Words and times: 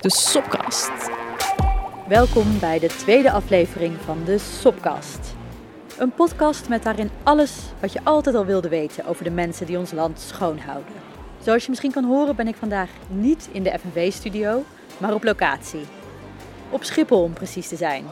De 0.00 0.10
Sopkast. 0.10 0.90
Welkom 2.08 2.58
bij 2.58 2.78
de 2.78 2.86
tweede 2.86 3.30
aflevering 3.30 3.96
van 4.04 4.24
de 4.24 4.38
Sopkast. 4.38 5.34
Een 5.98 6.12
podcast 6.12 6.68
met 6.68 6.82
daarin 6.82 7.10
alles 7.22 7.62
wat 7.80 7.92
je 7.92 8.00
altijd 8.04 8.34
al 8.34 8.44
wilde 8.44 8.68
weten 8.68 9.04
over 9.04 9.24
de 9.24 9.30
mensen 9.30 9.66
die 9.66 9.78
ons 9.78 9.92
land 9.92 10.20
schoonhouden. 10.20 10.92
Zoals 11.40 11.62
je 11.62 11.68
misschien 11.68 11.92
kan 11.92 12.04
horen 12.04 12.36
ben 12.36 12.48
ik 12.48 12.56
vandaag 12.56 12.90
niet 13.08 13.48
in 13.52 13.62
de 13.62 13.78
FNV-studio, 13.78 14.64
maar 14.98 15.14
op 15.14 15.24
locatie. 15.24 15.86
Op 16.70 16.84
Schiphol 16.84 17.22
om 17.22 17.32
precies 17.32 17.68
te 17.68 17.76
zijn, 17.76 18.04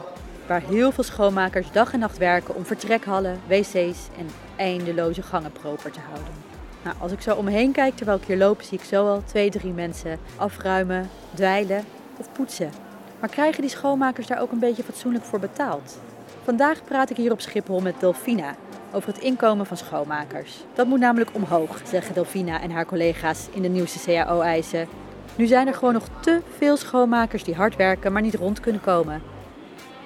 waar 0.47 0.61
heel 0.61 0.91
veel 0.91 1.03
schoonmakers 1.03 1.71
dag 1.71 1.93
en 1.93 1.99
nacht 1.99 2.17
werken 2.17 2.55
om 2.55 2.65
vertrekhallen, 2.65 3.39
wc's 3.47 4.09
en 4.17 4.29
eindeloze 4.55 5.21
gangen 5.21 5.51
proper 5.51 5.91
te 5.91 5.99
houden. 5.99 6.46
Nou, 6.87 6.99
als 6.99 7.11
ik 7.11 7.21
zo 7.21 7.35
om 7.35 7.45
me 7.45 7.51
heen 7.51 7.71
kijk 7.71 7.95
terwijl 7.95 8.17
ik 8.17 8.27
hier 8.27 8.37
loop, 8.37 8.61
zie 8.61 8.77
ik 8.77 8.83
zo 8.83 9.07
al 9.07 9.23
twee, 9.25 9.49
drie 9.49 9.71
mensen 9.71 10.19
afruimen, 10.35 11.09
dweilen 11.33 11.85
of 12.17 12.31
poetsen. 12.31 12.69
Maar 13.19 13.29
krijgen 13.29 13.61
die 13.61 13.69
schoonmakers 13.69 14.27
daar 14.27 14.41
ook 14.41 14.51
een 14.51 14.59
beetje 14.59 14.83
fatsoenlijk 14.83 15.25
voor 15.25 15.39
betaald? 15.39 15.99
Vandaag 16.43 16.83
praat 16.83 17.09
ik 17.09 17.17
hier 17.17 17.31
op 17.31 17.41
Schiphol 17.41 17.79
met 17.79 17.99
Delfina 17.99 18.55
over 18.91 19.13
het 19.13 19.21
inkomen 19.21 19.65
van 19.65 19.77
schoonmakers. 19.77 20.63
Dat 20.73 20.87
moet 20.87 20.99
namelijk 20.99 21.29
omhoog, 21.33 21.81
zeggen 21.85 22.13
Delfina 22.13 22.61
en 22.61 22.71
haar 22.71 22.85
collega's 22.85 23.47
in 23.51 23.61
de 23.61 23.67
nieuwste 23.67 23.99
CAO-eisen. 24.05 24.87
Nu 25.35 25.45
zijn 25.45 25.67
er 25.67 25.73
gewoon 25.73 25.93
nog 25.93 26.07
te 26.19 26.41
veel 26.57 26.77
schoonmakers 26.77 27.43
die 27.43 27.55
hard 27.55 27.75
werken, 27.75 28.11
maar 28.11 28.21
niet 28.21 28.35
rond 28.35 28.59
kunnen 28.59 28.81
komen. 28.81 29.21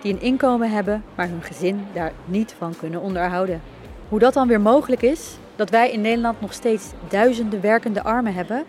Die 0.02 0.14
een 0.14 0.22
inkomen 0.22 0.72
hebben, 0.72 1.04
maar 1.16 1.28
hun 1.28 1.44
gezin 1.44 1.88
daar 1.94 2.12
niet 2.26 2.56
van 2.58 2.76
kunnen 2.80 3.02
onderhouden. 3.02 3.62
Hoe 4.10 4.20
dat 4.20 4.34
dan 4.34 4.48
weer 4.48 4.62
mogelijk 4.62 5.02
is, 5.02 5.38
dat 5.62 5.70
wij 5.70 5.92
in 5.92 6.02
Nederland 6.02 6.42
nog 6.42 6.54
steeds 6.54 6.92
duizenden 7.10 7.62
werkende 7.62 8.04
armen 8.04 8.34
hebben, 8.34 8.66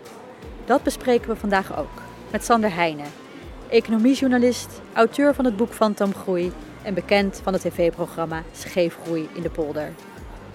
dat 0.65 0.83
bespreken 0.83 1.29
we 1.29 1.35
vandaag 1.35 1.77
ook 1.77 2.01
met 2.31 2.43
Sander 2.43 2.73
Heijnen, 2.73 3.05
economiejournalist, 3.69 4.81
auteur 4.93 5.33
van 5.33 5.45
het 5.45 5.57
boek 5.57 5.73
Fantomgroei 5.73 6.51
en 6.83 6.93
bekend 6.93 7.39
van 7.43 7.53
het 7.53 7.61
tv-programma 7.61 8.43
Scheefgroei 8.51 9.29
in 9.33 9.41
de 9.41 9.49
polder. 9.49 9.91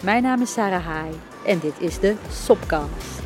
Mijn 0.02 0.22
naam 0.22 0.42
is 0.42 0.52
Sarah 0.52 0.86
Haai 0.86 1.12
en 1.46 1.58
dit 1.58 1.80
is 1.80 1.98
de 2.00 2.14
Sopcast. 2.30 3.22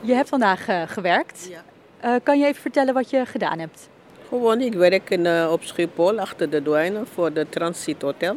Je 0.00 0.12
hebt 0.12 0.28
vandaag 0.28 0.68
uh, 0.68 0.82
gewerkt. 0.86 1.48
Ja. 1.50 1.64
Uh, 2.04 2.20
kan 2.22 2.38
je 2.38 2.46
even 2.46 2.62
vertellen 2.62 2.94
wat 2.94 3.10
je 3.10 3.26
gedaan 3.26 3.58
hebt? 3.58 3.88
Gewoon, 4.28 4.60
ik 4.60 4.74
werk 4.74 5.10
in, 5.10 5.24
uh, 5.24 5.48
op 5.52 5.62
Schiphol 5.62 6.18
achter 6.18 6.50
de 6.50 6.62
douane 6.62 7.06
voor 7.12 7.32
de 7.32 7.48
Transit 7.48 8.02
Hotel. 8.02 8.36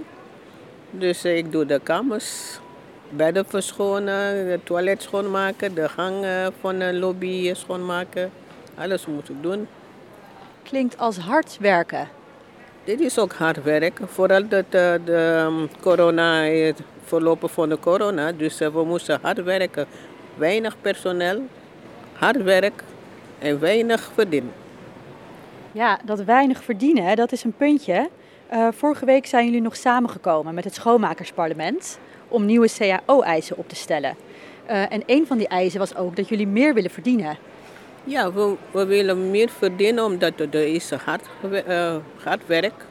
Dus 0.90 1.26
ik 1.26 1.52
doe 1.52 1.66
de 1.66 1.80
kamers, 1.84 2.60
bedden 3.16 3.46
verschonen, 3.46 4.50
het 4.50 4.66
toilet 4.66 5.02
schoonmaken, 5.02 5.74
de 5.74 5.90
gang 5.90 6.26
van 6.60 6.80
de 6.80 6.94
lobby 6.94 7.54
schoonmaken. 7.54 8.32
Alles 8.76 9.06
moet 9.06 9.30
ik 9.30 9.36
doen. 9.42 9.68
Klinkt 10.64 10.98
als 10.98 11.18
hard 11.18 11.58
werken. 11.60 12.08
Dit 12.84 13.00
is 13.00 13.20
ook 13.20 13.34
hard 13.34 13.64
werk. 13.64 14.00
Vooral 14.06 14.48
dat 14.48 14.66
uh, 14.66 14.94
de 15.06 15.46
um, 15.48 15.70
corona, 15.82 16.44
het 16.44 16.82
verlopen 17.04 17.50
van 17.50 17.70
de 17.70 17.80
corona. 17.80 18.32
Dus 18.32 18.62
uh, 18.62 18.68
we 18.68 18.84
moesten 18.84 19.20
hard 19.22 19.44
werken. 19.44 19.86
Weinig 20.36 20.76
personeel, 20.82 21.42
hard 22.14 22.44
werk 22.44 22.84
en 23.40 23.60
weinig 23.60 24.12
verdienen. 24.14 24.54
Ja, 25.72 26.00
dat 26.06 26.24
weinig 26.24 26.64
verdienen, 26.64 27.16
dat 27.16 27.32
is 27.32 27.44
een 27.44 27.54
puntje. 27.58 28.10
Uh, 28.54 28.68
vorige 28.72 29.06
week 29.06 29.26
zijn 29.26 29.46
jullie 29.46 29.62
nog 29.62 29.76
samengekomen 29.76 30.54
met 30.54 30.64
het 30.64 30.74
schoonmakersparlement 30.74 32.00
om 32.32 32.46
nieuwe 32.46 32.70
CAO-eisen 32.78 33.58
op 33.58 33.70
te 33.70 33.76
stellen. 33.76 34.16
en 34.66 35.04
een 35.06 35.28
van 35.28 35.38
die 35.38 35.48
eisen 35.48 35.80
was 35.80 35.96
ook 35.96 36.16
dat 36.16 36.30
jullie 36.30 36.48
meer 36.48 36.74
willen 36.74 36.92
verdienen. 36.92 37.38
Ja, 38.04 38.34
we, 38.34 38.56
we 38.72 38.86
willen 38.86 39.32
meer 39.32 39.50
verdienen 39.50 40.04
omdat 40.04 40.40
er 40.40 40.74
is 40.74 40.92
hard, 40.92 41.22
uh, 41.68 41.96
hard 42.24 42.42
werk. 42.46 42.86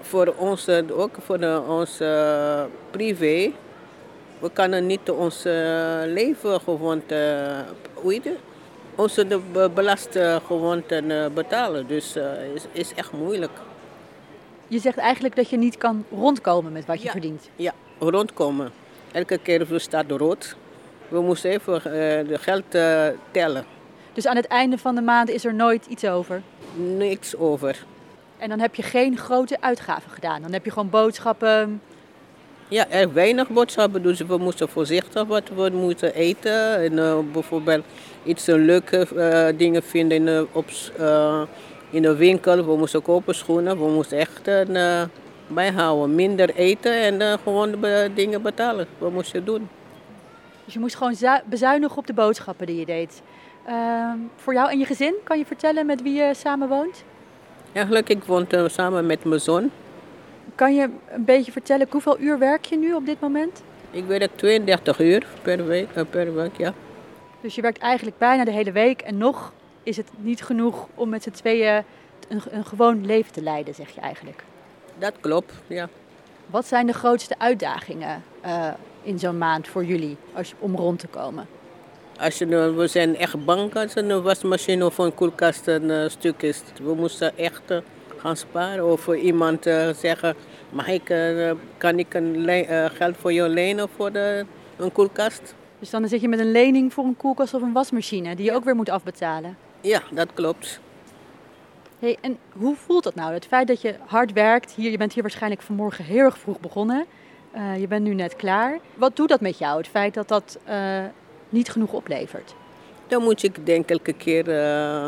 Voor 0.00 0.34
ons, 0.36 0.68
ook 0.68 1.16
voor 1.20 1.38
de, 1.38 1.62
ons 1.68 2.00
uh, 2.00 2.62
privé. 2.90 3.52
We 4.38 4.50
kunnen 4.52 4.86
niet 4.86 5.10
ons 5.10 5.42
leven 6.06 6.60
gewoon 6.60 7.02
hoe 7.94 8.12
heet 8.12 8.24
het? 8.24 8.38
Onze 8.94 9.26
de 9.26 9.70
belastinggewoonten 9.74 11.32
betalen. 11.34 11.86
Dus 11.86 12.14
het 12.14 12.54
is, 12.54 12.66
is 12.72 12.94
echt 12.94 13.12
moeilijk. 13.12 13.52
Je 14.72 14.78
zegt 14.78 14.98
eigenlijk 14.98 15.36
dat 15.36 15.50
je 15.50 15.56
niet 15.56 15.76
kan 15.76 16.04
rondkomen 16.10 16.72
met 16.72 16.86
wat 16.86 16.98
je 16.98 17.04
ja, 17.04 17.10
verdient. 17.10 17.50
Ja, 17.56 17.72
rondkomen. 17.98 18.70
Elke 19.12 19.38
keer 19.38 19.66
staat 19.76 20.10
rood. 20.10 20.56
We 21.08 21.20
moesten 21.20 21.50
even 21.50 21.82
de 22.28 22.38
geld 22.38 22.64
tellen. 23.30 23.64
Dus 24.12 24.26
aan 24.26 24.36
het 24.36 24.46
einde 24.46 24.78
van 24.78 24.94
de 24.94 25.00
maand 25.00 25.28
is 25.28 25.44
er 25.44 25.54
nooit 25.54 25.86
iets 25.86 26.04
over? 26.04 26.42
Niks 26.74 27.36
over. 27.36 27.84
En 28.38 28.48
dan 28.48 28.60
heb 28.60 28.74
je 28.74 28.82
geen 28.82 29.16
grote 29.16 29.56
uitgaven 29.60 30.10
gedaan? 30.10 30.42
Dan 30.42 30.52
heb 30.52 30.64
je 30.64 30.70
gewoon 30.70 30.90
boodschappen? 30.90 31.80
Ja, 32.68 32.88
er 32.88 33.12
weinig 33.12 33.48
boodschappen. 33.48 34.02
Dus 34.02 34.20
we 34.20 34.36
moesten 34.36 34.68
voorzichtig 34.68 35.24
wat 35.24 35.48
we 35.54 35.70
moeten 35.72 36.14
eten. 36.14 36.76
En 36.76 36.92
uh, 36.92 37.18
bijvoorbeeld 37.32 37.84
iets 38.24 38.46
leuke 38.46 39.06
dingen 39.56 39.82
vinden 39.82 40.16
in 40.16 40.24
de, 40.24 40.46
op, 40.52 40.66
in 41.92 42.02
de 42.02 42.16
winkel. 42.16 42.64
We 42.64 42.76
moesten 42.76 43.02
kopen 43.02 43.34
schoenen. 43.34 43.78
We 43.78 43.90
moesten 43.90 44.18
echt 44.18 44.50
bijhouden. 45.46 46.14
Minder 46.14 46.54
eten 46.54 47.20
en 47.20 47.38
gewoon 47.38 47.70
de 47.70 48.10
dingen 48.14 48.42
betalen. 48.42 48.86
We 48.98 49.10
moesten 49.10 49.44
doen. 49.44 49.68
Dus 50.64 50.74
je 50.74 50.80
moest 50.80 50.96
gewoon 50.96 51.16
bezuinigen 51.44 51.96
op 51.96 52.06
de 52.06 52.12
boodschappen 52.12 52.66
die 52.66 52.78
je 52.78 52.86
deed? 52.86 53.22
Uh, 53.68 54.12
voor 54.36 54.54
jou 54.54 54.70
en 54.70 54.78
je 54.78 54.84
gezin, 54.84 55.14
kan 55.24 55.38
je 55.38 55.46
vertellen 55.46 55.86
met 55.86 56.02
wie 56.02 56.14
je 56.14 56.34
samen 56.34 56.68
woont? 56.68 57.04
Eigenlijk, 57.72 58.08
ik 58.08 58.24
woon 58.24 58.46
uh, 58.50 58.68
samen 58.68 59.06
met 59.06 59.24
mijn 59.24 59.40
zoon. 59.40 59.70
Kan 60.54 60.74
je 60.74 60.88
een 61.08 61.24
beetje 61.24 61.52
vertellen, 61.52 61.86
hoeveel 61.90 62.20
uur 62.20 62.38
werk 62.38 62.64
je 62.64 62.76
nu 62.76 62.94
op 62.94 63.06
dit 63.06 63.20
moment? 63.20 63.62
Ik 63.90 64.04
werk 64.04 64.36
32 64.36 65.00
uur 65.00 65.26
per 65.42 65.66
week, 65.66 65.88
uh, 65.96 66.02
per 66.10 66.34
week, 66.34 66.56
ja. 66.56 66.74
Dus 67.40 67.54
je 67.54 67.62
werkt 67.62 67.78
eigenlijk 67.78 68.18
bijna 68.18 68.44
de 68.44 68.50
hele 68.50 68.72
week 68.72 69.00
en 69.00 69.18
nog 69.18 69.52
is 69.82 69.96
het 69.96 70.08
niet 70.16 70.42
genoeg 70.42 70.86
om 70.94 71.08
met 71.08 71.22
z'n 71.22 71.30
tweeën 71.30 71.84
een, 72.28 72.42
een 72.50 72.64
gewoon 72.64 73.06
leven 73.06 73.32
te 73.32 73.42
leiden, 73.42 73.74
zeg 73.74 73.90
je 73.90 74.00
eigenlijk? 74.00 74.44
Dat 74.98 75.12
klopt, 75.20 75.52
ja. 75.66 75.88
Wat 76.46 76.66
zijn 76.66 76.86
de 76.86 76.92
grootste 76.92 77.38
uitdagingen 77.38 78.22
uh, 78.44 78.68
in 79.02 79.18
zo'n 79.18 79.38
maand 79.38 79.68
voor 79.68 79.84
jullie 79.84 80.16
als, 80.32 80.54
om 80.58 80.76
rond 80.76 80.98
te 80.98 81.06
komen? 81.06 81.46
Als 82.18 82.38
je, 82.38 82.72
we 82.72 82.86
zijn 82.86 83.16
echt 83.16 83.44
bang 83.44 83.74
als 83.74 83.96
een 83.96 84.22
wasmachine 84.22 84.86
of 84.86 84.98
een 84.98 85.14
koelkast 85.14 85.66
een 85.66 85.84
uh, 85.84 86.08
stuk 86.08 86.42
is. 86.42 86.62
We 86.82 86.94
moesten 86.94 87.38
echt 87.38 87.70
uh, 87.70 87.78
gaan 88.16 88.36
sparen 88.36 88.92
of 88.92 89.00
voor 89.00 89.16
iemand 89.16 89.62
zeggen, 89.96 90.34
mag 90.70 90.88
ik, 90.88 91.04
kan 91.76 91.98
ik 91.98 92.14
een 92.14 92.90
geld 92.90 93.16
voor 93.16 93.32
jou 93.32 93.48
lenen 93.48 93.88
voor 93.96 94.12
de, 94.12 94.46
een 94.76 94.92
koelkast? 94.92 95.54
Dus 95.78 95.90
dan 95.90 96.08
zit 96.08 96.20
je 96.20 96.28
met 96.28 96.38
een 96.38 96.52
lening 96.52 96.92
voor 96.92 97.04
een 97.04 97.16
koelkast 97.16 97.54
of 97.54 97.62
een 97.62 97.72
wasmachine 97.72 98.36
die 98.36 98.44
je 98.44 98.52
ook 98.52 98.64
weer 98.64 98.74
moet 98.76 98.88
afbetalen? 98.88 99.56
Ja, 99.82 100.02
dat 100.10 100.28
klopt. 100.34 100.80
Hey, 101.98 102.16
en 102.20 102.38
hoe 102.52 102.76
voelt 102.76 103.04
dat 103.04 103.14
nou? 103.14 103.32
Het 103.32 103.46
feit 103.46 103.66
dat 103.66 103.80
je 103.80 103.94
hard 104.06 104.32
werkt, 104.32 104.72
hier, 104.72 104.90
je 104.90 104.96
bent 104.96 105.12
hier 105.12 105.22
waarschijnlijk 105.22 105.62
vanmorgen 105.62 106.04
heel 106.04 106.24
erg 106.24 106.38
vroeg 106.38 106.60
begonnen. 106.60 107.06
je 107.78 107.86
bent 107.88 108.04
nu 108.04 108.14
net 108.14 108.36
klaar. 108.36 108.78
Wat 108.94 109.16
doet 109.16 109.28
dat 109.28 109.40
met 109.40 109.58
jou, 109.58 109.78
het 109.78 109.88
feit 109.88 110.14
dat 110.14 110.28
dat 110.28 110.58
niet 111.48 111.70
genoeg 111.70 111.92
oplevert? 111.92 112.54
Dan 113.06 113.22
moet 113.22 113.42
ik 113.42 113.66
denk 113.66 113.90
elke 113.90 114.12
keer, 114.12 114.48
uh, 114.48 115.06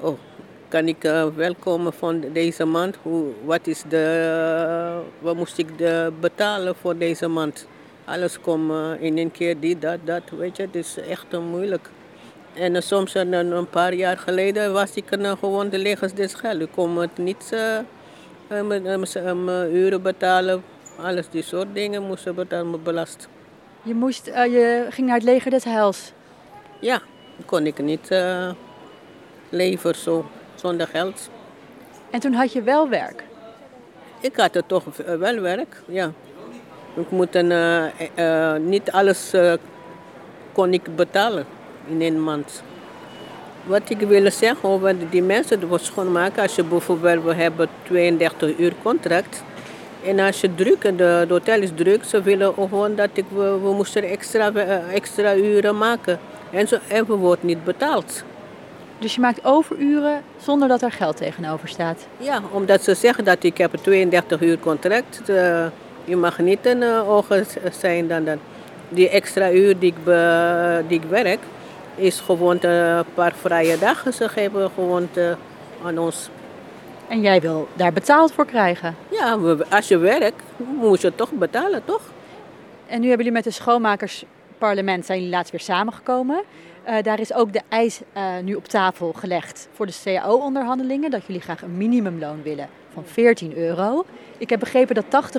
oh, 0.00 0.18
kan 0.68 0.88
ik 0.88 1.02
wel 1.34 1.54
komen 1.54 1.92
van 1.92 2.24
deze 2.32 2.64
maand? 2.64 2.96
Hoe, 3.02 3.24
wat 3.44 3.66
is 3.66 3.82
de, 3.88 5.00
wat 5.18 5.36
moest 5.36 5.58
ik 5.58 5.78
de 5.78 6.12
betalen 6.20 6.74
voor 6.74 6.98
deze 6.98 7.28
maand? 7.28 7.66
Alles 8.04 8.40
komt 8.40 8.72
in 9.00 9.18
één 9.18 9.30
keer, 9.30 9.60
dit, 9.60 9.80
dat, 9.80 9.98
dat, 10.04 10.22
weet 10.30 10.56
je, 10.56 10.62
het 10.62 10.74
is 10.74 10.96
echt 10.96 11.38
moeilijk. 11.50 11.90
En 12.54 12.82
soms 12.82 13.14
een 13.14 13.68
paar 13.70 13.94
jaar 13.94 14.18
geleden 14.18 14.72
was 14.72 14.94
ik 14.94 15.04
gewoon 15.40 15.68
de 15.68 15.78
legers 15.78 16.14
des 16.14 16.34
geld. 16.34 16.60
Ik 16.60 16.68
kon 16.74 16.96
het 16.96 17.18
niet 17.18 17.54
mijn 18.64 18.86
uren 19.74 20.02
betalen, 20.02 20.62
alles 21.00 21.28
die 21.30 21.42
soort 21.42 21.74
dingen 21.74 22.02
moesten 22.02 22.34
betalen, 22.34 22.82
belast. 22.82 23.28
Je, 23.82 23.94
moest, 23.94 24.28
uh, 24.28 24.44
je 24.46 24.86
ging 24.90 25.06
naar 25.06 25.16
het 25.16 25.24
leger 25.24 25.50
des 25.50 25.64
heils. 25.64 26.12
Ja, 26.80 27.00
kon 27.46 27.66
ik 27.66 27.78
niet 27.78 28.10
uh, 28.10 28.50
leven 29.48 29.94
zo, 29.94 30.26
zonder 30.54 30.86
geld. 30.86 31.30
En 32.10 32.20
toen 32.20 32.32
had 32.32 32.52
je 32.52 32.62
wel 32.62 32.88
werk? 32.88 33.24
Ik 34.20 34.36
had 34.36 34.54
er 34.54 34.66
toch 34.66 34.84
wel 35.18 35.40
werk, 35.40 35.82
ja. 35.86 36.12
Ik 36.94 37.10
moet 37.10 37.34
een, 37.34 37.50
uh, 37.50 38.54
niet 38.54 38.90
alles 38.90 39.32
kon 40.52 40.72
ik 40.72 40.96
betalen 40.96 41.46
in 41.88 42.02
een 42.02 42.24
maand. 42.24 42.62
Wat 43.64 43.82
ik 43.90 44.00
wil 44.00 44.30
zeggen 44.30 44.68
over 44.68 44.94
die 45.10 45.22
mensen 45.22 45.60
die 45.60 45.78
schoonmaken, 45.78 46.42
als 46.42 46.54
je 46.54 46.64
bijvoorbeeld, 46.64 47.24
we 47.24 47.34
hebben 47.34 47.68
32 47.82 48.58
uur 48.58 48.72
contract. 48.82 49.42
En 50.04 50.18
als 50.18 50.40
je 50.40 50.54
druk, 50.54 50.84
en 50.84 50.96
de, 50.96 51.24
de 51.28 51.32
hotel 51.32 51.60
is 51.60 51.70
druk, 51.74 52.04
ze 52.04 52.22
willen 52.22 52.54
gewoon 52.54 52.94
dat 52.94 53.10
ik, 53.12 53.24
we, 53.28 53.58
we 53.62 53.72
moesten 53.72 54.02
extra, 54.02 54.52
extra 54.92 55.34
uren 55.34 55.78
maken. 55.78 56.18
En, 56.50 56.68
zo, 56.68 56.78
en 56.88 57.06
we 57.06 57.14
worden 57.14 57.46
niet 57.46 57.64
betaald. 57.64 58.24
Dus 58.98 59.14
je 59.14 59.20
maakt 59.20 59.44
overuren 59.44 60.22
zonder 60.42 60.68
dat 60.68 60.82
er 60.82 60.92
geld 60.92 61.16
tegenover 61.16 61.68
staat. 61.68 62.06
Ja, 62.16 62.40
omdat 62.52 62.82
ze 62.82 62.94
zeggen 62.94 63.24
dat 63.24 63.42
ik 63.42 63.58
heb 63.58 63.72
een 63.72 63.80
32 63.80 64.40
uur 64.40 64.58
contract. 64.58 65.20
Uh, 65.26 65.66
je 66.04 66.16
mag 66.16 66.38
niet 66.38 66.66
een 66.66 66.82
uh, 66.82 67.10
ogen 67.10 67.46
zijn 67.72 68.08
dan, 68.08 68.24
dan. 68.24 68.38
Die 68.88 69.08
extra 69.08 69.50
uur 69.52 69.78
die 69.78 69.90
ik, 69.92 70.04
be, 70.04 70.82
die 70.88 71.00
ik 71.00 71.08
werk, 71.08 71.38
is 71.98 72.20
gewoon 72.20 72.64
een 72.64 73.04
paar 73.14 73.32
vrije 73.32 73.78
dagen. 73.78 74.12
Ze 74.12 74.28
geven 74.28 74.70
gewoon 74.74 75.08
te, 75.10 75.36
aan 75.84 75.98
ons. 75.98 76.28
En 77.08 77.20
jij 77.20 77.40
wil 77.40 77.68
daar 77.74 77.92
betaald 77.92 78.32
voor 78.32 78.46
krijgen? 78.46 78.96
Ja, 79.10 79.38
als 79.70 79.88
je 79.88 79.96
werkt, 79.96 80.42
moet 80.56 81.00
je 81.00 81.14
toch 81.14 81.32
betalen, 81.32 81.84
toch? 81.84 82.02
En 82.86 83.00
nu 83.00 83.08
hebben 83.08 83.26
jullie 83.26 83.42
met 83.42 83.44
de 83.44 83.50
schoonmakersparlement 83.50 85.06
zijn 85.06 85.18
jullie 85.18 85.34
laatst 85.34 85.50
weer 85.50 85.60
samengekomen. 85.60 86.42
Uh, 86.88 87.02
daar 87.02 87.20
is 87.20 87.32
ook 87.32 87.52
de 87.52 87.60
eis 87.68 88.00
uh, 88.16 88.22
nu 88.42 88.54
op 88.54 88.68
tafel 88.68 89.12
gelegd 89.12 89.68
voor 89.72 89.86
de 89.86 90.00
CAO-onderhandelingen. 90.04 91.10
Dat 91.10 91.26
jullie 91.26 91.42
graag 91.42 91.62
een 91.62 91.76
minimumloon 91.76 92.42
willen 92.42 92.68
van 92.92 93.04
14 93.04 93.56
euro. 93.56 94.04
Ik 94.38 94.50
heb 94.50 94.60
begrepen 94.60 94.94
dat 94.94 95.32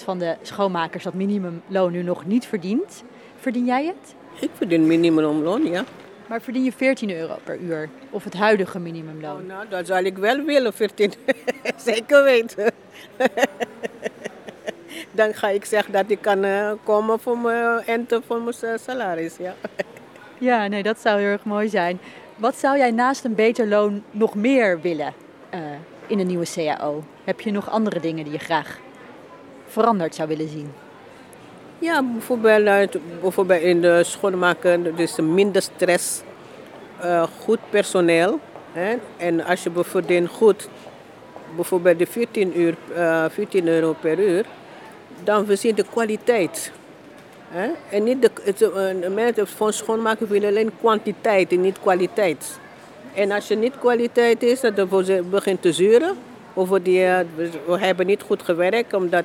80% 0.00 0.04
van 0.04 0.18
de 0.18 0.36
schoonmakers 0.42 1.04
dat 1.04 1.14
minimumloon 1.14 1.92
nu 1.92 2.02
nog 2.02 2.26
niet 2.26 2.46
verdient. 2.46 3.04
Verdien 3.36 3.64
jij 3.64 3.86
het? 3.86 4.14
Ik 4.40 4.50
verdien 4.54 4.86
minimumloon, 4.86 5.64
ja. 5.64 5.84
Maar 6.26 6.40
verdien 6.40 6.64
je 6.64 6.72
14 6.72 7.10
euro 7.10 7.38
per 7.44 7.58
uur? 7.58 7.88
Of 8.10 8.24
het 8.24 8.34
huidige 8.34 8.78
minimumloon? 8.78 9.40
Oh, 9.40 9.46
nou, 9.46 9.68
dat 9.68 9.86
zou 9.86 10.04
ik 10.04 10.18
wel 10.18 10.42
willen, 10.42 10.72
14. 10.72 11.12
Zeker 11.84 12.24
weten. 12.24 12.72
Dan 15.10 15.34
ga 15.34 15.48
ik 15.48 15.64
zeggen 15.64 15.92
dat 15.92 16.04
ik 16.08 16.20
kan 16.20 16.44
uh, 16.44 16.72
komen 16.84 17.20
voor 17.20 17.38
mijn 17.38 17.86
ente 17.86 18.20
voor 18.26 18.42
mijn 18.42 18.78
salaris, 18.78 19.36
ja. 19.36 19.54
Ja, 20.38 20.66
nee, 20.66 20.82
dat 20.82 21.00
zou 21.00 21.20
heel 21.20 21.28
erg 21.28 21.44
mooi 21.44 21.68
zijn. 21.68 22.00
Wat 22.36 22.56
zou 22.56 22.78
jij 22.78 22.90
naast 22.90 23.24
een 23.24 23.34
beter 23.34 23.68
loon 23.68 24.02
nog 24.10 24.34
meer 24.34 24.80
willen 24.80 25.14
uh, 25.54 25.60
in 26.06 26.18
een 26.18 26.26
nieuwe 26.26 26.46
CAO? 26.54 27.04
Heb 27.24 27.40
je 27.40 27.50
nog 27.50 27.70
andere 27.70 28.00
dingen 28.00 28.24
die 28.24 28.32
je 28.32 28.38
graag 28.38 28.78
veranderd 29.66 30.14
zou 30.14 30.28
willen 30.28 30.48
zien? 30.48 30.72
Ja, 31.80 32.02
bijvoorbeeld, 32.02 32.96
bijvoorbeeld 33.20 33.62
in 33.62 33.80
de 33.80 34.04
schoonmaken, 34.04 34.96
dus 34.96 35.16
minder 35.16 35.62
stress, 35.62 36.22
uh, 37.04 37.22
goed 37.40 37.58
personeel. 37.70 38.40
Hè? 38.72 38.96
En 39.16 39.44
als 39.44 39.62
je 39.62 39.70
verdient 39.74 40.28
goed, 40.28 40.68
bijvoorbeeld 41.56 41.98
de 41.98 42.06
14, 42.06 42.60
uur, 42.60 42.76
uh, 42.96 43.24
14 43.30 43.68
euro 43.68 43.96
per 44.00 44.18
uur, 44.18 44.44
dan 45.24 45.46
we 45.46 45.56
zien 45.56 45.74
de 45.74 45.84
kwaliteit. 45.90 46.72
Hè? 47.48 47.70
En 47.90 48.04
niet 48.04 48.22
de, 48.22 48.30
het, 48.42 49.14
mensen 49.14 49.46
van 49.46 49.72
schoonmaken 49.72 50.28
willen 50.28 50.48
alleen 50.48 50.72
kwantiteit 50.80 51.52
en 51.52 51.60
niet 51.60 51.80
kwaliteit. 51.80 52.58
En 53.14 53.30
als 53.30 53.48
je 53.48 53.56
niet 53.56 53.78
kwaliteit 53.78 54.42
is, 54.42 54.60
dan 54.60 54.88
begint 55.30 55.62
te 55.62 55.72
zuren. 55.72 56.16
Over 56.54 56.82
die, 56.82 57.00
we 57.66 57.78
hebben 57.78 58.06
niet 58.06 58.22
goed 58.22 58.42
gewerkt 58.42 58.94
omdat 58.94 59.24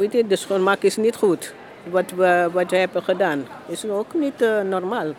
weet 0.00 0.12
je, 0.12 0.26
de 0.26 0.36
schoonmaak 0.36 0.82
is 0.82 0.96
niet 0.96 1.16
goed. 1.16 1.54
Wat 1.90 2.10
we, 2.10 2.48
wat 2.52 2.70
we 2.70 2.76
hebben 2.76 3.02
gedaan 3.02 3.46
is 3.68 3.84
ook 3.84 4.14
niet 4.14 4.44
normaal. 4.68 5.12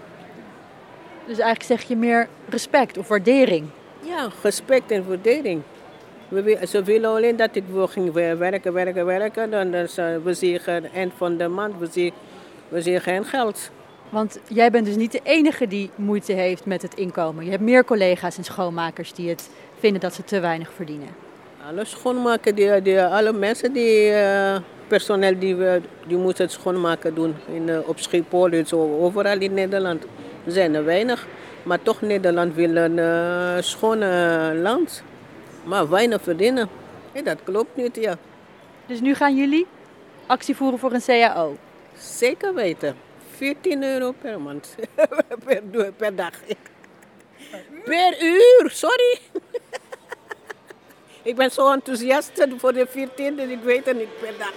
Dus 1.25 1.39
eigenlijk 1.39 1.63
zeg 1.63 1.81
je 1.81 1.95
meer 1.95 2.27
respect 2.49 2.97
of 2.97 3.07
waardering? 3.07 3.67
Ja, 3.99 4.29
respect 4.41 4.91
en 4.91 5.07
waardering. 5.07 5.61
We, 6.27 6.59
ze 6.67 6.83
willen 6.83 7.09
alleen 7.09 7.35
dat 7.35 7.55
ik 7.55 7.63
ging 7.73 8.11
werken, 8.11 8.73
werken, 8.73 9.05
werken. 9.05 9.51
Dan, 9.51 9.71
dan 9.71 9.87
we 10.23 10.33
zien 10.33 10.59
het 10.63 10.91
eind 10.93 11.13
van 11.17 11.37
de 11.37 11.47
maand, 11.47 11.73
we 11.79 11.87
zien, 11.91 12.13
we 12.69 12.81
zien 12.81 13.01
geen 13.01 13.25
geld. 13.25 13.69
Want 14.09 14.39
jij 14.47 14.71
bent 14.71 14.85
dus 14.85 14.95
niet 14.95 15.11
de 15.11 15.19
enige 15.23 15.67
die 15.67 15.89
moeite 15.95 16.33
heeft 16.33 16.65
met 16.65 16.81
het 16.81 16.93
inkomen. 16.93 17.43
Je 17.43 17.51
hebt 17.51 17.63
meer 17.63 17.85
collega's 17.85 18.37
en 18.37 18.43
schoonmakers 18.43 19.13
die 19.13 19.29
het 19.29 19.49
vinden 19.79 20.01
dat 20.01 20.13
ze 20.13 20.23
te 20.23 20.39
weinig 20.39 20.71
verdienen. 20.75 21.07
Alle 21.67 21.85
schoonmaken, 21.85 22.55
die, 22.55 22.81
die, 22.81 23.01
alle 23.01 23.33
mensen 23.33 23.73
die 23.73 24.09
uh, 24.11 24.57
personeel 24.87 25.39
die, 25.39 25.55
die 26.07 26.17
moeten 26.17 26.43
het 26.43 26.53
schoonmaken 26.53 27.15
doen 27.15 27.35
in, 27.53 27.67
uh, 27.67 27.89
op 27.89 27.99
Schiphol, 27.99 28.49
dus 28.49 28.73
overal 28.73 29.39
in 29.39 29.53
Nederland. 29.53 30.03
Er 30.45 30.51
zijn 30.51 30.75
er 30.75 30.85
weinig. 30.85 31.27
Maar 31.63 31.81
toch 31.81 32.01
Nederland 32.01 32.55
wil 32.55 32.75
een 32.75 32.97
uh, 32.97 33.61
schone 33.61 34.51
land 34.55 35.03
maar 35.63 35.89
weinig 35.89 36.21
verdienen. 36.21 36.69
Nee, 37.13 37.23
dat 37.23 37.37
klopt 37.43 37.75
niet, 37.75 37.95
ja. 37.95 38.17
Dus 38.85 39.01
nu 39.01 39.15
gaan 39.15 39.35
jullie 39.35 39.67
actie 40.25 40.55
voeren 40.55 40.79
voor 40.79 40.91
een 40.91 41.01
CAO? 41.05 41.57
Zeker 41.97 42.53
weten. 42.53 42.95
14 43.35 43.83
euro 43.83 44.11
per 44.21 44.41
maand. 44.41 44.75
per, 45.45 45.91
per 45.97 46.15
dag. 46.15 46.33
Per 47.85 48.23
uur, 48.23 48.69
sorry. 48.69 49.19
Ik 51.23 51.35
ben 51.35 51.51
zo 51.51 51.71
enthousiast 51.71 52.47
voor 52.57 52.73
de 52.73 52.87
14, 52.89 53.35
dus 53.35 53.49
ik 53.49 53.63
weet 53.63 53.85
het 53.85 53.97
niet 53.97 54.19
per 54.19 54.33
dag. 54.37 54.53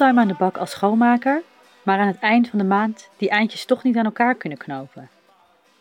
Fulltime 0.00 0.20
aan 0.20 0.28
de 0.28 0.34
bak 0.34 0.56
als 0.56 0.70
schoonmaker, 0.70 1.42
maar 1.82 1.98
aan 1.98 2.06
het 2.06 2.18
eind 2.18 2.48
van 2.48 2.58
de 2.58 2.64
maand 2.64 3.10
die 3.16 3.28
eindjes 3.28 3.64
toch 3.64 3.82
niet 3.82 3.96
aan 3.96 4.04
elkaar 4.04 4.34
kunnen 4.34 4.58
knopen. 4.58 5.10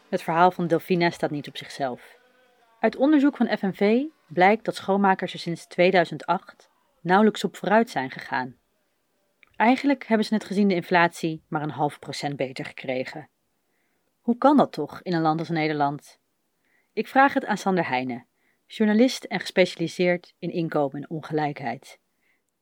Het 0.09 0.21
verhaal 0.21 0.51
van 0.51 0.67
Delphine 0.67 1.11
staat 1.11 1.31
niet 1.31 1.47
op 1.47 1.57
zichzelf. 1.57 2.17
Uit 2.79 2.95
onderzoek 2.95 3.37
van 3.37 3.57
FNV 3.57 4.03
blijkt 4.27 4.65
dat 4.65 4.75
schoonmakers 4.75 5.33
er 5.33 5.39
sinds 5.39 5.65
2008 5.65 6.69
nauwelijks 7.01 7.43
op 7.43 7.55
vooruit 7.55 7.89
zijn 7.89 8.11
gegaan. 8.11 8.55
Eigenlijk 9.55 10.07
hebben 10.07 10.25
ze 10.25 10.33
het 10.33 10.43
gezien 10.43 10.67
de 10.67 10.75
inflatie 10.75 11.43
maar 11.47 11.61
een 11.61 11.69
half 11.69 11.99
procent 11.99 12.35
beter 12.35 12.65
gekregen. 12.65 13.29
Hoe 14.21 14.37
kan 14.37 14.57
dat 14.57 14.71
toch 14.71 15.01
in 15.01 15.13
een 15.13 15.21
land 15.21 15.39
als 15.39 15.49
Nederland? 15.49 16.19
Ik 16.93 17.07
vraag 17.07 17.33
het 17.33 17.45
aan 17.45 17.57
Sander 17.57 17.87
Heijnen, 17.87 18.25
journalist 18.67 19.23
en 19.23 19.39
gespecialiseerd 19.39 20.33
in 20.39 20.51
inkomen 20.51 21.01
en 21.01 21.09
ongelijkheid. 21.09 21.99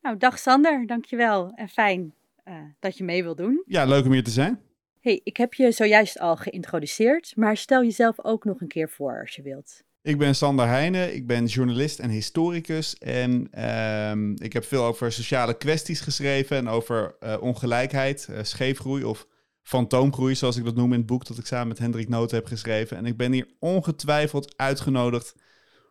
Nou, 0.02 0.16
dag 0.16 0.38
Sander, 0.38 0.86
dankjewel. 0.86 1.52
En 1.54 1.68
fijn 1.68 2.14
uh, 2.48 2.54
dat 2.78 2.98
je 2.98 3.04
mee 3.04 3.22
wil 3.22 3.34
doen. 3.34 3.62
Ja, 3.66 3.84
leuk 3.84 4.04
om 4.04 4.12
hier 4.12 4.24
te 4.24 4.30
zijn. 4.30 4.60
Hey, 5.00 5.20
ik 5.24 5.36
heb 5.36 5.54
je 5.54 5.72
zojuist 5.72 6.18
al 6.18 6.36
geïntroduceerd, 6.36 7.32
maar 7.36 7.56
stel 7.56 7.82
jezelf 7.82 8.24
ook 8.24 8.44
nog 8.44 8.60
een 8.60 8.68
keer 8.68 8.90
voor 8.90 9.20
als 9.20 9.36
je 9.36 9.42
wilt. 9.42 9.82
Ik 10.02 10.18
ben 10.18 10.34
Sander 10.34 10.66
Heijnen, 10.66 11.14
ik 11.14 11.26
ben 11.26 11.44
journalist 11.44 11.98
en 11.98 12.10
historicus 12.10 12.98
en 12.98 13.48
uh, 13.58 14.34
ik 14.44 14.52
heb 14.52 14.64
veel 14.64 14.84
over 14.84 15.12
sociale 15.12 15.56
kwesties 15.56 16.00
geschreven 16.00 16.56
en 16.56 16.68
over 16.68 17.16
uh, 17.20 17.36
ongelijkheid, 17.40 18.28
uh, 18.30 18.38
scheefgroei 18.42 19.04
of 19.04 19.26
fantoomgroei, 19.62 20.34
zoals 20.34 20.56
ik 20.56 20.64
dat 20.64 20.74
noem 20.74 20.92
in 20.92 20.98
het 20.98 21.06
boek 21.06 21.26
dat 21.26 21.38
ik 21.38 21.46
samen 21.46 21.68
met 21.68 21.78
Hendrik 21.78 22.08
Noot 22.08 22.30
heb 22.30 22.46
geschreven. 22.46 22.96
En 22.96 23.06
ik 23.06 23.16
ben 23.16 23.32
hier 23.32 23.48
ongetwijfeld 23.58 24.56
uitgenodigd 24.56 25.34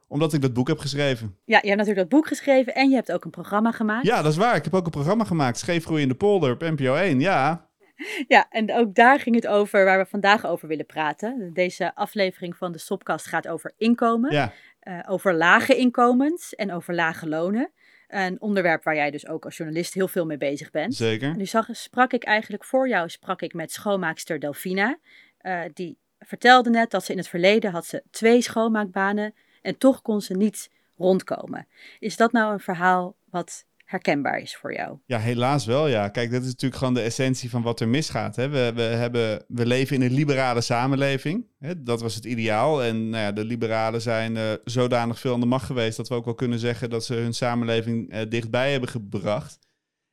omdat 0.07 0.33
ik 0.33 0.41
dat 0.41 0.53
boek 0.53 0.67
heb 0.67 0.79
geschreven. 0.79 1.37
Ja, 1.45 1.59
je 1.61 1.67
hebt 1.67 1.79
natuurlijk 1.79 2.09
dat 2.09 2.19
boek 2.19 2.27
geschreven 2.27 2.75
en 2.75 2.89
je 2.89 2.95
hebt 2.95 3.11
ook 3.11 3.25
een 3.25 3.31
programma 3.31 3.71
gemaakt. 3.71 4.05
Ja, 4.05 4.21
dat 4.21 4.31
is 4.31 4.37
waar. 4.37 4.55
Ik 4.55 4.63
heb 4.63 4.73
ook 4.73 4.85
een 4.85 4.91
programma 4.91 5.23
gemaakt. 5.23 5.57
Scheefgroei 5.57 6.01
in 6.01 6.07
de 6.07 6.15
polder 6.15 6.51
op 6.51 6.61
NPO 6.61 6.95
1, 6.95 7.19
ja. 7.19 7.65
Ja, 8.27 8.47
en 8.49 8.73
ook 8.73 8.95
daar 8.95 9.19
ging 9.19 9.35
het 9.35 9.47
over 9.47 9.85
waar 9.85 9.97
we 9.97 10.05
vandaag 10.05 10.45
over 10.45 10.67
willen 10.67 10.85
praten. 10.85 11.51
Deze 11.53 11.95
aflevering 11.95 12.57
van 12.57 12.71
de 12.71 12.77
Sopkast 12.77 13.25
gaat 13.25 13.47
over 13.47 13.73
inkomen. 13.77 14.31
Ja. 14.31 14.53
Uh, 14.83 14.99
over 15.07 15.33
lage 15.33 15.75
inkomens 15.75 16.55
en 16.55 16.73
over 16.73 16.93
lage 16.95 17.27
lonen. 17.27 17.71
Een 18.07 18.41
onderwerp 18.41 18.83
waar 18.83 18.95
jij 18.95 19.11
dus 19.11 19.27
ook 19.27 19.45
als 19.45 19.57
journalist 19.57 19.93
heel 19.93 20.07
veel 20.07 20.25
mee 20.25 20.37
bezig 20.37 20.71
bent. 20.71 20.95
Zeker. 20.95 21.35
Nu 21.35 21.45
zag, 21.45 21.67
sprak 21.71 22.13
ik 22.13 22.23
eigenlijk 22.23 22.63
voor 22.63 22.87
jou 22.89 23.09
sprak 23.09 23.41
ik 23.41 23.53
met 23.53 23.71
schoonmaakster 23.71 24.39
Delfina. 24.39 24.97
Uh, 25.41 25.61
die 25.73 25.97
vertelde 26.19 26.69
net 26.69 26.91
dat 26.91 27.05
ze 27.05 27.11
in 27.11 27.17
het 27.17 27.27
verleden 27.27 27.71
had 27.71 27.85
ze 27.85 28.03
twee 28.11 28.41
schoonmaakbanen 28.41 29.33
en 29.67 29.77
toch 29.77 30.01
kon 30.01 30.21
ze 30.21 30.33
niet 30.33 30.71
rondkomen. 30.97 31.67
Is 31.99 32.17
dat 32.17 32.31
nou 32.31 32.53
een 32.53 32.59
verhaal 32.59 33.15
wat 33.29 33.65
herkenbaar 33.85 34.39
is 34.39 34.55
voor 34.55 34.73
jou? 34.73 34.97
Ja, 35.05 35.19
helaas 35.19 35.65
wel. 35.65 35.87
Ja, 35.87 36.09
kijk, 36.09 36.31
dat 36.31 36.41
is 36.41 36.47
natuurlijk 36.47 36.79
gewoon 36.79 36.93
de 36.93 37.01
essentie 37.01 37.49
van 37.49 37.61
wat 37.61 37.79
er 37.79 37.87
misgaat. 37.87 38.35
Hè. 38.35 38.49
We, 38.49 38.71
we, 38.75 38.81
hebben, 38.81 39.43
we 39.47 39.65
leven 39.65 39.95
in 39.95 40.01
een 40.01 40.13
liberale 40.13 40.61
samenleving. 40.61 41.45
Hè. 41.59 41.83
Dat 41.83 42.01
was 42.01 42.15
het 42.15 42.25
ideaal. 42.25 42.83
En 42.83 43.09
nou 43.09 43.23
ja, 43.23 43.31
de 43.31 43.45
liberalen 43.45 44.01
zijn 44.01 44.35
uh, 44.35 44.51
zodanig 44.63 45.19
veel 45.19 45.33
aan 45.33 45.39
de 45.39 45.45
macht 45.45 45.65
geweest 45.65 45.97
dat 45.97 46.07
we 46.07 46.15
ook 46.15 46.25
wel 46.25 46.35
kunnen 46.35 46.59
zeggen 46.59 46.89
dat 46.89 47.05
ze 47.05 47.13
hun 47.13 47.33
samenleving 47.33 48.13
uh, 48.13 48.21
dichtbij 48.29 48.71
hebben 48.71 48.89
gebracht. 48.89 49.59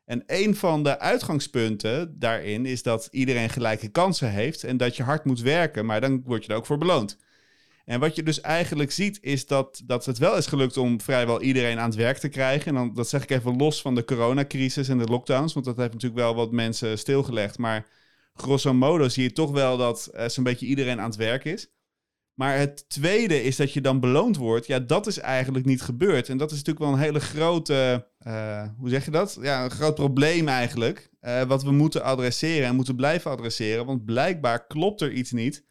En 0.04 0.23
een 0.26 0.56
van 0.56 0.82
de 0.82 0.99
uitgangspunten 0.99 2.18
daarin 2.18 2.66
is 2.66 2.82
dat 2.82 3.08
iedereen 3.11 3.50
gelijke 3.50 3.88
kansen 3.88 4.30
heeft 4.30 4.64
en 4.64 4.76
dat 4.76 4.96
je 4.96 5.02
hard 5.02 5.25
moet 5.25 5.40
werken, 5.40 5.87
maar 5.87 6.00
dan 6.00 6.23
word 6.25 6.44
je 6.44 6.50
er 6.50 6.56
ook 6.56 6.66
voor 6.66 6.78
beloond. 6.78 7.18
En 7.85 8.00
wat 8.00 8.17
je 8.17 8.23
dus 8.23 8.41
eigenlijk 8.41 8.93
ziet, 8.93 9.19
is 9.21 9.47
dat, 9.47 9.83
dat 9.85 10.07
het 10.07 10.19
wel 10.19 10.37
is 10.37 10.47
gelukt 10.47 10.76
om 10.76 11.00
vrijwel 11.00 11.43
iedereen 11.43 11.79
aan 11.79 11.88
het 11.88 11.99
werk 11.99 12.19
te 12.19 12.29
krijgen. 12.29 12.67
En 12.67 12.75
dan, 12.75 12.95
dat 12.95 13.09
zeg 13.09 13.23
ik 13.23 13.31
even 13.31 13.57
los 13.57 13.81
van 13.81 13.95
de 13.95 14.05
coronacrisis 14.05 14.88
en 14.88 14.99
de 14.99 15.07
lockdowns, 15.07 15.53
want 15.53 15.67
dat 15.67 15.76
heeft 15.76 15.93
natuurlijk 15.93 16.21
wel 16.21 16.35
wat 16.35 16.53
mensen 16.53 16.99
stilgelegd. 16.99 17.59
Maar 17.59 17.87
grosso 18.35 18.75
modo 18.75 19.09
zie 19.09 19.23
je 19.23 19.33
toch 19.33 19.50
wel 19.50 19.76
dat 19.76 20.11
uh, 20.14 20.29
zo'n 20.29 20.45
beetje 20.45 20.67
iedereen 20.67 21.00
aan 21.00 21.09
het 21.11 21.17
werk 21.17 21.45
is. 21.45 21.69
Maar 22.35 22.59
het 22.59 22.88
tweede 22.88 23.43
is 23.43 23.57
dat 23.57 23.73
je 23.73 23.81
dan 23.81 24.00
beloond 24.00 24.37
wordt. 24.37 24.67
Ja, 24.67 24.79
dat 24.79 25.07
is 25.07 25.19
eigenlijk 25.19 25.64
niet 25.64 25.83
gebeurd. 25.83 26.29
En 26.29 26.37
dat 26.37 26.50
is 26.50 26.57
natuurlijk 26.57 26.85
wel 26.85 26.95
een 26.95 27.05
hele 27.05 27.21
grote, 27.21 28.09
uh, 28.26 28.69
hoe 28.79 28.88
zeg 28.88 29.05
je 29.05 29.11
dat? 29.11 29.38
Ja, 29.41 29.64
een 29.64 29.71
groot 29.71 29.95
probleem 29.95 30.49
eigenlijk. 30.49 31.11
Uh, 31.21 31.43
wat 31.43 31.62
we 31.62 31.71
moeten 31.71 32.03
adresseren 32.03 32.69
en 32.69 32.75
moeten 32.75 32.97
blijven 32.97 33.31
adresseren. 33.31 33.87
Want 33.87 34.05
blijkbaar 34.05 34.67
klopt 34.67 35.00
er 35.00 35.12
iets 35.12 35.31
niet 35.33 35.64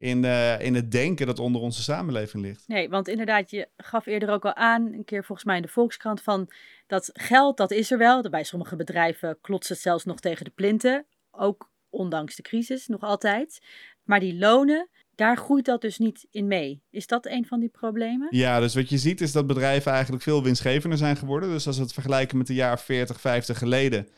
in, 0.00 0.24
uh, 0.24 0.60
in 0.60 0.74
het 0.74 0.90
denken 0.90 1.26
dat 1.26 1.38
onder 1.38 1.60
onze 1.60 1.82
samenleving 1.82 2.42
ligt. 2.42 2.64
Nee, 2.66 2.88
want 2.88 3.08
inderdaad, 3.08 3.50
je 3.50 3.68
gaf 3.76 4.06
eerder 4.06 4.30
ook 4.30 4.44
al 4.44 4.54
aan, 4.54 4.92
een 4.92 5.04
keer 5.04 5.24
volgens 5.24 5.46
mij 5.46 5.56
in 5.56 5.62
de 5.62 5.68
Volkskrant, 5.68 6.22
van 6.22 6.50
dat 6.86 7.10
geld, 7.12 7.56
dat 7.56 7.70
is 7.70 7.90
er 7.90 7.98
wel. 7.98 8.30
Bij 8.30 8.44
sommige 8.44 8.76
bedrijven 8.76 9.38
klotst 9.40 9.68
het 9.68 9.78
zelfs 9.78 10.04
nog 10.04 10.20
tegen 10.20 10.44
de 10.44 10.50
plinten. 10.50 11.06
Ook 11.30 11.70
ondanks 11.90 12.36
de 12.36 12.42
crisis, 12.42 12.86
nog 12.86 13.00
altijd. 13.00 13.60
Maar 14.04 14.20
die 14.20 14.38
lonen, 14.38 14.88
daar 15.14 15.36
groeit 15.36 15.64
dat 15.64 15.80
dus 15.80 15.98
niet 15.98 16.26
in 16.30 16.46
mee. 16.46 16.82
Is 16.90 17.06
dat 17.06 17.26
een 17.26 17.46
van 17.46 17.60
die 17.60 17.68
problemen? 17.68 18.28
Ja, 18.30 18.60
dus 18.60 18.74
wat 18.74 18.88
je 18.88 18.98
ziet 18.98 19.20
is 19.20 19.32
dat 19.32 19.46
bedrijven 19.46 19.92
eigenlijk 19.92 20.22
veel 20.22 20.42
winstgevender 20.42 20.98
zijn 20.98 21.16
geworden. 21.16 21.48
Dus 21.48 21.66
als 21.66 21.76
we 21.76 21.82
het 21.82 21.92
vergelijken 21.92 22.38
met 22.38 22.46
de 22.46 22.54
jaar 22.54 22.80
40, 22.80 23.20
50 23.20 23.58
geleden, 23.58 24.08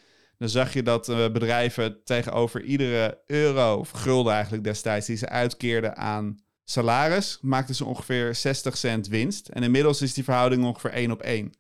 dan 0.43 0.51
zag 0.51 0.73
je 0.73 0.83
dat 0.83 1.09
uh, 1.09 1.17
bedrijven 1.17 2.05
tegenover 2.05 2.63
iedere 2.63 3.23
euro, 3.27 3.77
of 3.77 3.91
gulden 3.91 4.33
eigenlijk 4.33 4.65
destijds, 4.65 5.07
die 5.07 5.17
ze 5.17 5.29
uitkeerden 5.29 5.97
aan 5.97 6.39
salaris, 6.65 7.39
maakten 7.41 7.75
ze 7.75 7.85
ongeveer 7.85 8.35
60 8.35 8.77
cent 8.77 9.09
winst. 9.09 9.49
En 9.49 9.63
inmiddels 9.63 10.03
is 10.03 10.15
die 10.15 10.25
verhouding 10.25 10.65
ongeveer 10.65 10.91
1 10.91 11.11
op 11.11 11.23
1. 11.23 11.53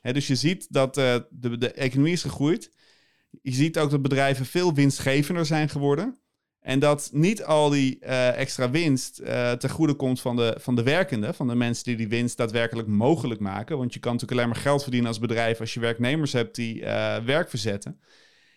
Hè, 0.00 0.12
dus 0.12 0.26
je 0.26 0.34
ziet 0.34 0.66
dat 0.70 0.98
uh, 0.98 1.16
de, 1.30 1.58
de 1.58 1.72
economie 1.72 2.12
is 2.12 2.22
gegroeid. 2.22 2.70
Je 3.42 3.52
ziet 3.52 3.78
ook 3.78 3.90
dat 3.90 4.02
bedrijven 4.02 4.46
veel 4.46 4.74
winstgevender 4.74 5.46
zijn 5.46 5.68
geworden. 5.68 6.18
En 6.60 6.78
dat 6.78 7.10
niet 7.12 7.44
al 7.44 7.70
die 7.70 7.98
uh, 8.02 8.38
extra 8.38 8.70
winst 8.70 9.20
uh, 9.20 9.52
ten 9.52 9.70
goede 9.70 9.94
komt 9.94 10.20
van 10.20 10.36
de, 10.36 10.56
van 10.58 10.76
de 10.76 10.82
werkenden, 10.82 11.34
van 11.34 11.48
de 11.48 11.54
mensen 11.54 11.84
die 11.84 11.96
die 11.96 12.08
winst 12.08 12.36
daadwerkelijk 12.36 12.88
mogelijk 12.88 13.40
maken. 13.40 13.78
Want 13.78 13.94
je 13.94 14.00
kan 14.00 14.12
natuurlijk 14.12 14.40
alleen 14.40 14.52
maar 14.52 14.62
geld 14.62 14.82
verdienen 14.82 15.08
als 15.08 15.18
bedrijf 15.18 15.60
als 15.60 15.74
je 15.74 15.80
werknemers 15.80 16.32
hebt 16.32 16.54
die 16.54 16.80
werk 17.24 17.50
verzetten. 17.50 18.00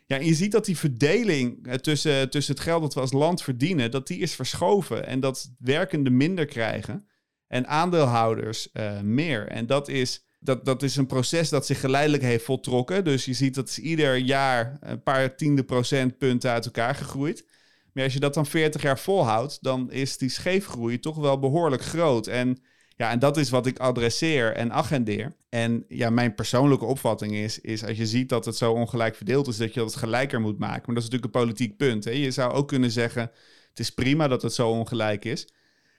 Ja, 0.05 0.17
en 0.17 0.25
je 0.25 0.33
ziet 0.33 0.51
dat 0.51 0.65
die 0.65 0.77
verdeling 0.77 1.77
tussen, 1.81 2.29
tussen 2.29 2.53
het 2.53 2.63
geld 2.63 2.81
dat 2.81 2.93
we 2.93 2.99
als 2.99 3.11
land 3.11 3.41
verdienen, 3.41 3.91
dat 3.91 4.07
die 4.07 4.19
is 4.19 4.35
verschoven. 4.35 5.05
En 5.07 5.19
dat 5.19 5.51
werkenden 5.59 6.17
minder 6.17 6.45
krijgen 6.45 7.07
en 7.47 7.67
aandeelhouders 7.67 8.69
meer. 9.01 9.47
En 9.47 9.65
dat 9.65 9.87
is, 9.87 10.25
dat, 10.39 10.65
dat 10.65 10.83
is 10.83 10.95
een 10.95 11.05
proces 11.05 11.49
dat 11.49 11.65
zich 11.65 11.79
geleidelijk 11.79 12.23
heeft 12.23 12.45
voltrokken. 12.45 13.03
Dus 13.03 13.25
je 13.25 13.33
ziet 13.33 13.55
dat 13.55 13.77
ieder 13.77 14.15
jaar 14.15 14.77
een 14.79 15.03
paar 15.03 15.35
tiende 15.35 15.63
procentpunten 15.63 16.51
uit 16.51 16.65
elkaar 16.65 16.95
gegroeid. 16.95 17.45
Maar 17.93 18.03
als 18.03 18.13
je 18.13 18.19
dat 18.19 18.33
dan 18.33 18.45
40 18.45 18.81
jaar 18.81 18.99
volhoudt, 18.99 19.57
dan 19.61 19.91
is 19.91 20.17
die 20.17 20.29
scheefgroei 20.29 20.99
toch 20.99 21.15
wel 21.15 21.39
behoorlijk 21.39 21.83
groot. 21.83 22.27
En 22.27 22.57
ja, 23.03 23.11
en 23.11 23.19
dat 23.19 23.37
is 23.37 23.49
wat 23.49 23.65
ik 23.65 23.79
adresseer 23.79 24.53
en 24.53 24.73
agendeer. 24.73 25.35
En 25.49 25.85
ja, 25.87 26.09
mijn 26.09 26.35
persoonlijke 26.35 26.85
opvatting 26.85 27.33
is, 27.33 27.59
is 27.59 27.85
als 27.85 27.97
je 27.97 28.05
ziet 28.05 28.29
dat 28.29 28.45
het 28.45 28.55
zo 28.55 28.73
ongelijk 28.73 29.15
verdeeld 29.15 29.47
is, 29.47 29.57
dat 29.57 29.73
je 29.73 29.79
dat 29.79 29.95
gelijker 29.95 30.41
moet 30.41 30.59
maken. 30.59 30.83
Maar 30.85 30.95
dat 30.95 31.03
is 31.03 31.09
natuurlijk 31.09 31.35
een 31.35 31.41
politiek 31.41 31.77
punt. 31.77 32.03
Hè? 32.03 32.11
Je 32.11 32.31
zou 32.31 32.53
ook 32.53 32.67
kunnen 32.67 32.91
zeggen, 32.91 33.31
het 33.69 33.79
is 33.79 33.89
prima 33.89 34.27
dat 34.27 34.41
het 34.41 34.53
zo 34.53 34.69
ongelijk 34.69 35.25
is. 35.25 35.47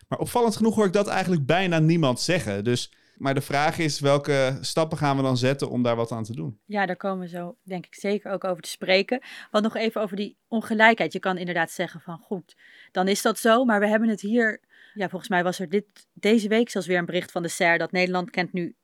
Maar 0.08 0.18
opvallend 0.18 0.56
genoeg 0.56 0.75
hoor 0.75 0.87
ik 0.87 0.92
dat 0.92 1.06
eigenlijk 1.06 1.46
bijna 1.46 1.78
niemand 1.78 2.20
zeggen. 2.20 2.64
Dus 2.64 2.90
maar 3.16 3.34
de 3.34 3.40
vraag 3.40 3.78
is, 3.78 4.00
welke 4.00 4.58
stappen 4.61 4.99
gaan 4.99 5.16
we 5.16 5.23
dan 5.23 5.37
zetten 5.37 5.70
om 5.70 5.82
daar 5.82 5.96
wat 5.96 6.12
aan 6.12 6.25
te 6.25 6.34
doen? 6.34 6.58
Ja, 6.64 6.87
daar 6.87 6.96
komen 6.96 7.20
we 7.20 7.28
zo 7.28 7.56
denk 7.62 7.87
ik 7.87 7.94
zeker 7.94 8.32
ook 8.32 8.44
over 8.44 8.62
te 8.62 8.68
spreken. 8.68 9.20
Want 9.50 9.64
nog 9.64 9.76
even 9.76 10.00
over 10.00 10.16
die 10.16 10.37
ongelijkheid. 10.49 11.12
Je 11.12 11.18
kan 11.18 11.38
inderdaad 11.38 11.70
zeggen 11.70 12.00
van 12.00 12.18
goed, 12.18 12.56
dan 12.92 13.08
is 13.08 13.23
dat 13.23 13.38
zo. 13.38 13.64
Maar 13.64 13.80
we 13.80 13.88
hebben 13.88 14.08
het 14.08 14.20
hier, 14.20 14.61
ja 14.95 15.09
volgens 15.09 15.31
mij 15.31 15.43
was 15.43 15.59
er 15.59 15.69
dit, 15.69 15.87
deze 16.13 16.49
week 16.49 16.71
zelfs 16.71 16.87
weer 16.87 16.99
een 16.99 17.07
bericht 17.07 17.33
van 17.33 17.43
de 17.43 17.49
SER 17.49 17.79
dat 17.79 17.93
Nederland 17.93 18.31
kent 18.31 18.53
nu 18.53 18.75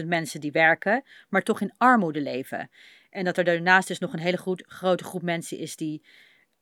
220.000 0.00 0.06
mensen 0.06 0.40
die 0.40 0.52
werken, 0.52 1.04
maar 1.28 1.42
toch 1.42 1.60
in 1.60 1.74
armoede 1.76 2.20
leven. 2.20 2.70
En 3.10 3.24
dat 3.24 3.38
er 3.38 3.44
daarnaast 3.44 3.88
dus 3.88 3.98
nog 3.98 4.12
een 4.12 4.18
hele 4.18 4.62
grote 4.66 5.04
groep 5.04 5.22
mensen 5.22 5.58
is 5.58 5.76
die 5.76 6.02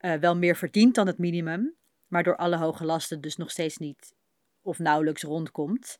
uh, 0.01 0.15
wel 0.15 0.37
meer 0.37 0.57
verdient 0.57 0.95
dan 0.95 1.07
het 1.07 1.19
minimum, 1.19 1.75
maar 2.07 2.23
door 2.23 2.37
alle 2.37 2.57
hoge 2.57 2.85
lasten 2.85 3.21
dus 3.21 3.37
nog 3.37 3.51
steeds 3.51 3.77
niet 3.77 4.15
of 4.63 4.79
nauwelijks 4.79 5.23
rondkomt. 5.23 5.99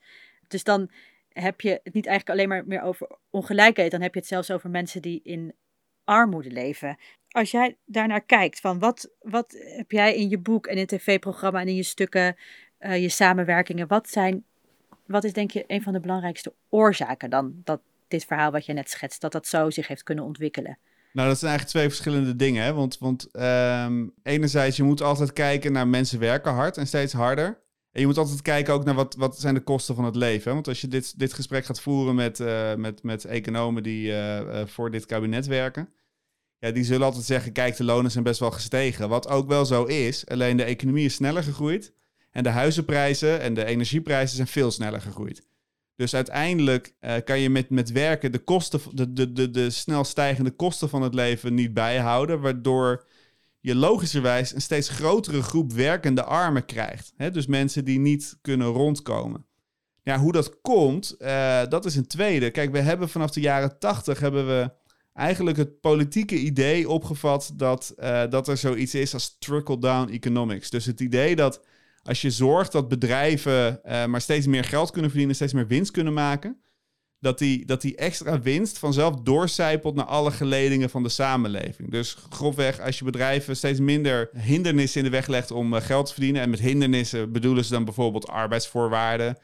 Dus 0.49 0.65
dan 0.65 0.91
heb 1.29 1.61
je 1.61 1.81
het 1.83 1.95
niet 1.95 2.07
eigenlijk 2.07 2.39
alleen 2.39 2.49
maar 2.49 2.67
meer 2.67 2.83
over 2.83 3.09
ongelijkheid, 3.31 3.91
dan 3.91 4.01
heb 4.01 4.15
je 4.15 4.21
het 4.21 4.29
zelfs 4.29 4.51
over 4.51 4.71
mensen 4.71 5.03
die 5.03 5.21
in 5.23 5.55
armoede 6.05 6.51
leven. 6.51 6.99
Als 7.31 7.51
jij 7.51 7.77
daarnaar 7.85 8.25
kijkt, 8.25 8.61
van 8.61 8.79
wat, 8.79 9.11
wat 9.21 9.57
heb 9.77 9.91
jij 9.91 10.17
in 10.17 10.29
je 10.29 10.39
boek 10.39 10.67
en 10.67 10.75
in 10.75 10.81
het 10.81 10.89
tv-programma 10.89 11.61
en 11.61 11.69
in 11.69 11.75
je 11.75 11.83
stukken, 11.83 12.37
uh, 12.81 13.03
je 13.03 13.09
samenwerkingen, 13.09 13.87
wat, 13.87 14.09
zijn, 14.09 14.45
wat 15.07 15.25
is 15.25 15.33
denk 15.33 15.51
je 15.51 15.65
een 15.67 15.83
van 15.83 15.93
de 15.93 16.01
belangrijkste 16.01 16.55
oorzaken 16.69 17.31
dan 17.31 17.53
dat 17.65 17.81
dit 18.09 18.25
verhaal 18.25 18.51
wat 18.51 18.67
je 18.67 18.73
net 18.73 18.91
schetst, 18.91 19.21
dat 19.21 19.33
dat 19.33 19.47
zo 19.47 19.71
zich 19.71 19.89
heeft 19.89 20.03
kunnen 20.03 20.25
ontwikkelen? 20.25 20.79
Nou, 21.13 21.29
dat 21.29 21.39
zijn 21.39 21.51
eigenlijk 21.51 21.79
twee 21.79 21.97
verschillende 21.97 22.37
dingen. 22.37 22.65
Hè? 22.65 22.73
Want, 22.73 22.99
want 22.99 23.29
um, 23.33 24.13
enerzijds, 24.23 24.77
je 24.77 24.83
moet 24.83 25.03
altijd 25.03 25.33
kijken 25.33 25.73
naar 25.73 25.89
mensen 25.89 26.19
werken 26.19 26.53
hard 26.53 26.77
en 26.77 26.87
steeds 26.87 27.13
harder. 27.13 27.59
En 27.93 28.01
je 28.01 28.07
moet 28.07 28.19
altijd 28.19 28.43
kijken 28.43 28.75
ook 28.75 28.85
naar 28.85 28.95
wat, 28.95 29.15
wat 29.15 29.41
zijn 29.41 29.55
de 29.55 29.61
kosten 29.61 29.95
van 29.95 30.05
het 30.05 30.15
leven. 30.15 30.49
Hè? 30.49 30.55
Want 30.55 30.69
als 30.69 30.81
je 30.81 30.89
dit, 30.89 31.19
dit 31.19 31.33
gesprek 31.33 31.65
gaat 31.65 31.81
voeren 31.81 32.15
met, 32.15 32.39
uh, 32.39 32.75
met, 32.75 33.03
met 33.03 33.25
economen 33.25 33.83
die 33.83 34.11
uh, 34.11 34.67
voor 34.67 34.91
dit 34.91 35.07
kabinet 35.07 35.47
werken, 35.47 35.89
ja, 36.61 36.71
die 36.71 36.85
zullen 36.85 37.07
altijd 37.07 37.25
zeggen, 37.25 37.53
kijk, 37.53 37.77
de 37.77 37.85
lonen 37.85 38.11
zijn 38.11 38.25
best 38.25 38.41
wel 38.41 38.51
gestegen. 38.51 39.09
Wat 39.09 39.29
ook 39.29 39.49
wel 39.49 39.65
zo 39.65 39.85
is, 39.85 40.27
alleen 40.27 40.57
de 40.57 40.65
economie 40.65 41.05
is 41.05 41.15
sneller 41.15 41.43
gegroeid. 41.43 41.93
En 42.31 42.43
de 42.43 42.49
huizenprijzen 42.49 43.41
en 43.41 43.55
de 43.55 43.65
energieprijzen 43.65 44.37
zijn 44.37 44.49
veel 44.49 44.71
sneller 44.71 45.01
gegroeid. 45.01 45.43
Dus 45.97 46.15
uiteindelijk 46.15 46.95
kan 47.25 47.41
je 47.41 47.51
met, 47.51 47.71
met 47.71 47.93
werken 47.93 48.33
de, 48.33 48.39
kosten, 48.39 48.81
de, 48.93 49.13
de, 49.13 49.33
de, 49.33 49.51
de 49.51 49.71
snel 49.71 50.05
stijgende 50.05 50.51
kosten 50.51 50.89
van 50.89 51.03
het 51.03 51.15
leven 51.15 51.55
niet 51.55 51.75
bijhouden, 51.75 52.41
waardoor 52.41 53.07
je 53.61 53.75
logischerwijs 53.75 54.55
een 54.55 54.61
steeds 54.61 54.89
grotere 54.89 55.43
groep 55.43 55.73
werkende 55.73 56.25
armen 56.25 56.65
krijgt. 56.65 57.13
Dus 57.33 57.47
mensen 57.47 57.85
die 57.85 57.99
niet 57.99 58.39
kunnen 58.41 58.67
rondkomen. 58.67 59.47
Ja, 60.03 60.19
hoe 60.19 60.33
dat 60.33 60.61
komt, 60.61 61.15
uh, 61.19 61.63
dat 61.69 61.85
is 61.85 61.97
een 61.97 62.07
tweede. 62.07 62.51
Kijk, 62.51 62.73
we 62.73 62.79
hebben 62.79 63.09
vanaf 63.09 63.31
de 63.31 63.41
jaren 63.41 63.79
tachtig 63.79 64.21
hebben 64.21 64.47
we 64.47 64.71
eigenlijk 65.15 65.57
het 65.57 65.81
politieke 65.81 66.37
idee 66.37 66.89
opgevat 66.89 67.53
dat, 67.55 67.95
uh, 67.99 68.23
dat 68.31 68.49
er 68.49 68.57
zoiets 68.57 68.95
is 68.95 69.15
als 69.15 69.37
trickle-down 69.39 70.13
economics. 70.13 70.71
Dus 70.71 70.85
het 70.85 71.01
idee 71.01 71.37
dat 71.37 71.65
als 72.03 72.21
je 72.21 72.31
zorgt 72.31 72.73
dat 72.73 72.89
bedrijven 72.89 73.81
uh, 73.85 74.05
maar 74.05 74.21
steeds 74.21 74.47
meer 74.47 74.65
geld 74.65 74.91
kunnen 74.91 75.11
verdienen, 75.11 75.37
steeds 75.37 75.53
meer 75.53 75.67
winst 75.67 75.91
kunnen 75.91 76.13
maken, 76.13 76.61
dat 77.21 77.39
die, 77.39 77.67
dat 77.67 77.81
die 77.81 77.97
extra 77.97 78.41
winst 78.41 78.79
vanzelf 78.79 79.15
doorcijpelt 79.15 79.95
naar 79.95 80.05
alle 80.05 80.31
geledingen 80.31 80.91
van 80.91 81.03
de 81.03 81.09
samenleving. 81.09 81.91
Dus 81.91 82.17
grofweg, 82.31 82.81
als 82.81 82.99
je 82.99 83.05
bedrijven 83.05 83.57
steeds 83.57 83.81
minder 83.81 84.31
hindernissen 84.37 84.99
in 84.99 85.05
de 85.05 85.17
weg 85.17 85.27
legt 85.27 85.51
om 85.51 85.75
uh, 85.75 85.81
geld 85.81 86.07
te 86.07 86.13
verdienen. 86.13 86.43
En 86.43 86.51
met 86.51 86.61
hindernissen 86.61 87.33
bedoelen 87.33 87.65
ze 87.65 87.73
dan 87.73 87.85
bijvoorbeeld 87.85 88.29
arbeidsvoorwaarden, 88.29 89.39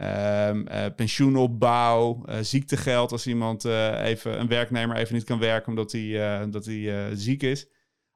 uh, 0.00 0.50
uh, 0.54 0.84
pensioenopbouw, 0.96 2.22
uh, 2.28 2.34
ziektegeld 2.40 3.12
als 3.12 3.26
iemand 3.26 3.64
even, 3.64 4.40
een 4.40 4.48
werknemer 4.48 4.96
even 4.96 5.14
niet 5.14 5.24
kan 5.24 5.38
werken 5.38 5.68
omdat 5.68 5.92
hij, 5.92 6.50
dat 6.50 6.64
hij 6.64 7.10
ziek 7.16 7.42
is. 7.42 7.66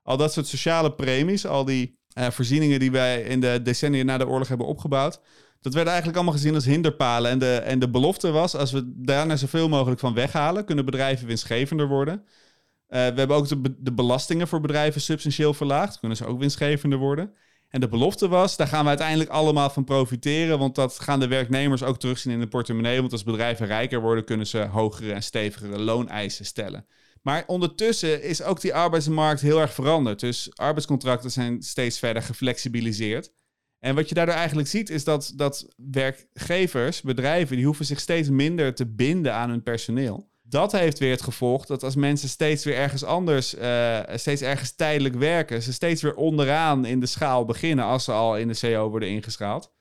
Al 0.03 0.17
dat 0.17 0.33
soort 0.33 0.47
sociale 0.47 0.95
premies, 0.95 1.47
al 1.47 1.65
die 1.65 1.99
voorzieningen 2.15 2.81
die 2.81 2.91
wij 2.91 3.23
in 3.23 3.41
de 3.41 3.61
decennia 3.63 4.03
na 4.03 4.19
de 4.19 4.29
oorlog 4.29 4.49
hebben 4.49 4.67
opgebouwd 4.67 5.21
dat 5.63 5.75
werd 5.75 5.87
eigenlijk 5.87 6.17
allemaal 6.17 6.35
gezien 6.35 6.55
als 6.55 6.65
hinderpalen. 6.65 7.31
En 7.31 7.39
de, 7.39 7.55
en 7.55 7.79
de 7.79 7.91
belofte 7.91 8.31
was, 8.31 8.57
als 8.57 8.73
we 8.73 8.93
daarna 8.97 9.37
zoveel 9.37 9.69
mogelijk 9.69 10.01
van 10.01 10.15
weghalen, 10.15 10.65
kunnen 10.65 10.85
bedrijven 10.85 11.27
winstgevender 11.27 11.89
worden. 11.89 12.25
We 12.87 12.99
hebben 12.99 13.37
ook 13.37 13.49
de, 13.49 13.77
de, 13.79 13.93
belastingen 13.93 14.49
voor 14.49 14.61
bedrijven 14.61 15.01
substantieel 15.01 15.55
verlaagd. 15.55 15.99
Kunnen 15.99 16.17
ze 16.17 16.27
ook 16.27 16.39
winstgevender 16.39 16.99
worden. 16.99 17.33
En 17.73 17.81
de 17.81 17.89
belofte 17.89 18.29
was, 18.29 18.57
daar 18.57 18.67
gaan 18.67 18.83
we 18.83 18.89
uiteindelijk 18.89 19.31
allemaal 19.31 19.71
van 19.71 19.85
profiteren. 19.85 20.59
Want 20.59 20.75
dat 20.75 20.99
gaan 20.99 21.21
de 21.21 21.27
werknemers 21.27 21.83
ook 21.83 21.99
terugzien 21.99 22.33
in 22.33 22.41
de 22.41 22.49
portemonnee. 22.49 23.01
Want 23.01 23.13
als 23.13 23.25
bedrijven 23.25 23.67
rijker 23.67 24.01
worden, 24.01 24.25
kunnen 24.25 24.47
ze 24.47 24.59
hogere 24.59 25.13
en 25.13 25.23
stevigere 25.23 25.79
looneisen 25.79 26.45
stellen. 26.45 26.87
Maar 27.23 27.45
ondertussen 27.47 28.23
is 28.23 28.43
ook 28.43 28.61
die 28.61 28.75
arbeidsmarkt 28.75 29.41
heel 29.41 29.61
erg 29.61 29.73
veranderd. 29.73 30.21
Dus 30.21 30.51
arbeidscontracten 30.55 31.31
zijn 31.31 31.63
steeds 31.63 31.99
verder 31.99 32.23
geflexibiliseerd. 32.23 33.33
En 33.79 33.95
wat 33.95 34.09
je 34.09 34.15
daardoor 34.15 34.35
eigenlijk 34.35 34.69
ziet, 34.69 34.91
is 34.91 35.05
dat, 35.05 35.33
dat 35.37 35.69
werkgevers, 35.77 37.01
bedrijven, 37.01 37.57
die 37.57 37.65
hoeven 37.65 37.85
zich 37.85 38.01
steeds 38.01 38.29
minder 38.29 38.75
te 38.75 38.87
binden 38.87 39.35
aan 39.35 39.51
hun 39.51 39.63
personeel. 39.63 40.31
Dat 40.53 40.73
heeft 40.73 40.99
weer 40.99 41.11
het 41.11 41.23
gevolg 41.23 41.67
dat 41.67 41.83
als 41.83 41.95
mensen 41.95 42.29
steeds 42.29 42.65
weer 42.65 42.75
ergens 42.75 43.05
anders, 43.05 43.55
uh, 43.55 44.01
steeds 44.15 44.43
ergens 44.43 44.75
tijdelijk 44.75 45.15
werken, 45.15 45.63
ze 45.63 45.73
steeds 45.73 46.03
weer 46.03 46.15
onderaan 46.15 46.85
in 46.85 47.01
de 47.01 47.07
schaal 47.07 47.45
beginnen 47.45 47.85
als 47.85 48.05
ze 48.05 48.13
al 48.13 48.37
in 48.37 48.49
de 48.49 48.59
CO 48.61 48.89
worden 48.89 49.09
ingeschaald. 49.09 49.73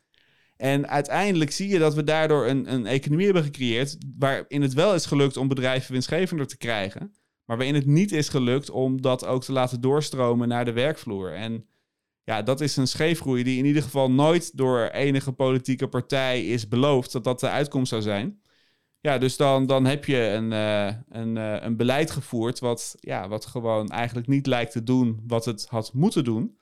En 0.57 0.87
uiteindelijk 0.87 1.51
zie 1.51 1.69
je 1.69 1.79
dat 1.79 1.93
we 1.93 2.03
daardoor 2.03 2.47
een, 2.47 2.73
een 2.73 2.85
economie 2.85 3.25
hebben 3.25 3.43
gecreëerd 3.43 3.97
waarin 4.17 4.61
het 4.61 4.73
wel 4.73 4.95
is 4.95 5.05
gelukt 5.05 5.37
om 5.37 5.47
bedrijven 5.47 5.91
winstgevender 5.91 6.47
te 6.47 6.57
krijgen, 6.57 7.13
maar 7.45 7.57
waarin 7.57 7.75
het 7.75 7.85
niet 7.85 8.11
is 8.11 8.29
gelukt 8.29 8.69
om 8.69 9.01
dat 9.01 9.25
ook 9.25 9.43
te 9.43 9.51
laten 9.51 9.81
doorstromen 9.81 10.47
naar 10.47 10.65
de 10.65 10.73
werkvloer. 10.73 11.33
En 11.33 11.65
ja, 12.23 12.41
dat 12.41 12.61
is 12.61 12.77
een 12.77 12.87
scheefgroei 12.87 13.43
die 13.43 13.57
in 13.57 13.65
ieder 13.65 13.83
geval 13.83 14.11
nooit 14.11 14.57
door 14.57 14.87
enige 14.87 15.31
politieke 15.31 15.87
partij 15.87 16.45
is 16.45 16.67
beloofd 16.67 17.11
dat 17.11 17.23
dat 17.23 17.39
de 17.39 17.49
uitkomst 17.49 17.89
zou 17.89 18.01
zijn. 18.01 18.41
Ja, 19.01 19.17
dus 19.17 19.37
dan, 19.37 19.65
dan 19.65 19.85
heb 19.85 20.05
je 20.05 20.17
een, 20.17 20.51
uh, 20.51 20.93
een, 21.09 21.35
uh, 21.35 21.61
een 21.61 21.77
beleid 21.77 22.11
gevoerd 22.11 22.59
wat, 22.59 22.95
ja, 22.99 23.27
wat 23.27 23.45
gewoon 23.45 23.89
eigenlijk 23.89 24.27
niet 24.27 24.47
lijkt 24.47 24.71
te 24.71 24.83
doen 24.83 25.23
wat 25.27 25.45
het 25.45 25.65
had 25.69 25.93
moeten 25.93 26.23
doen. 26.23 26.59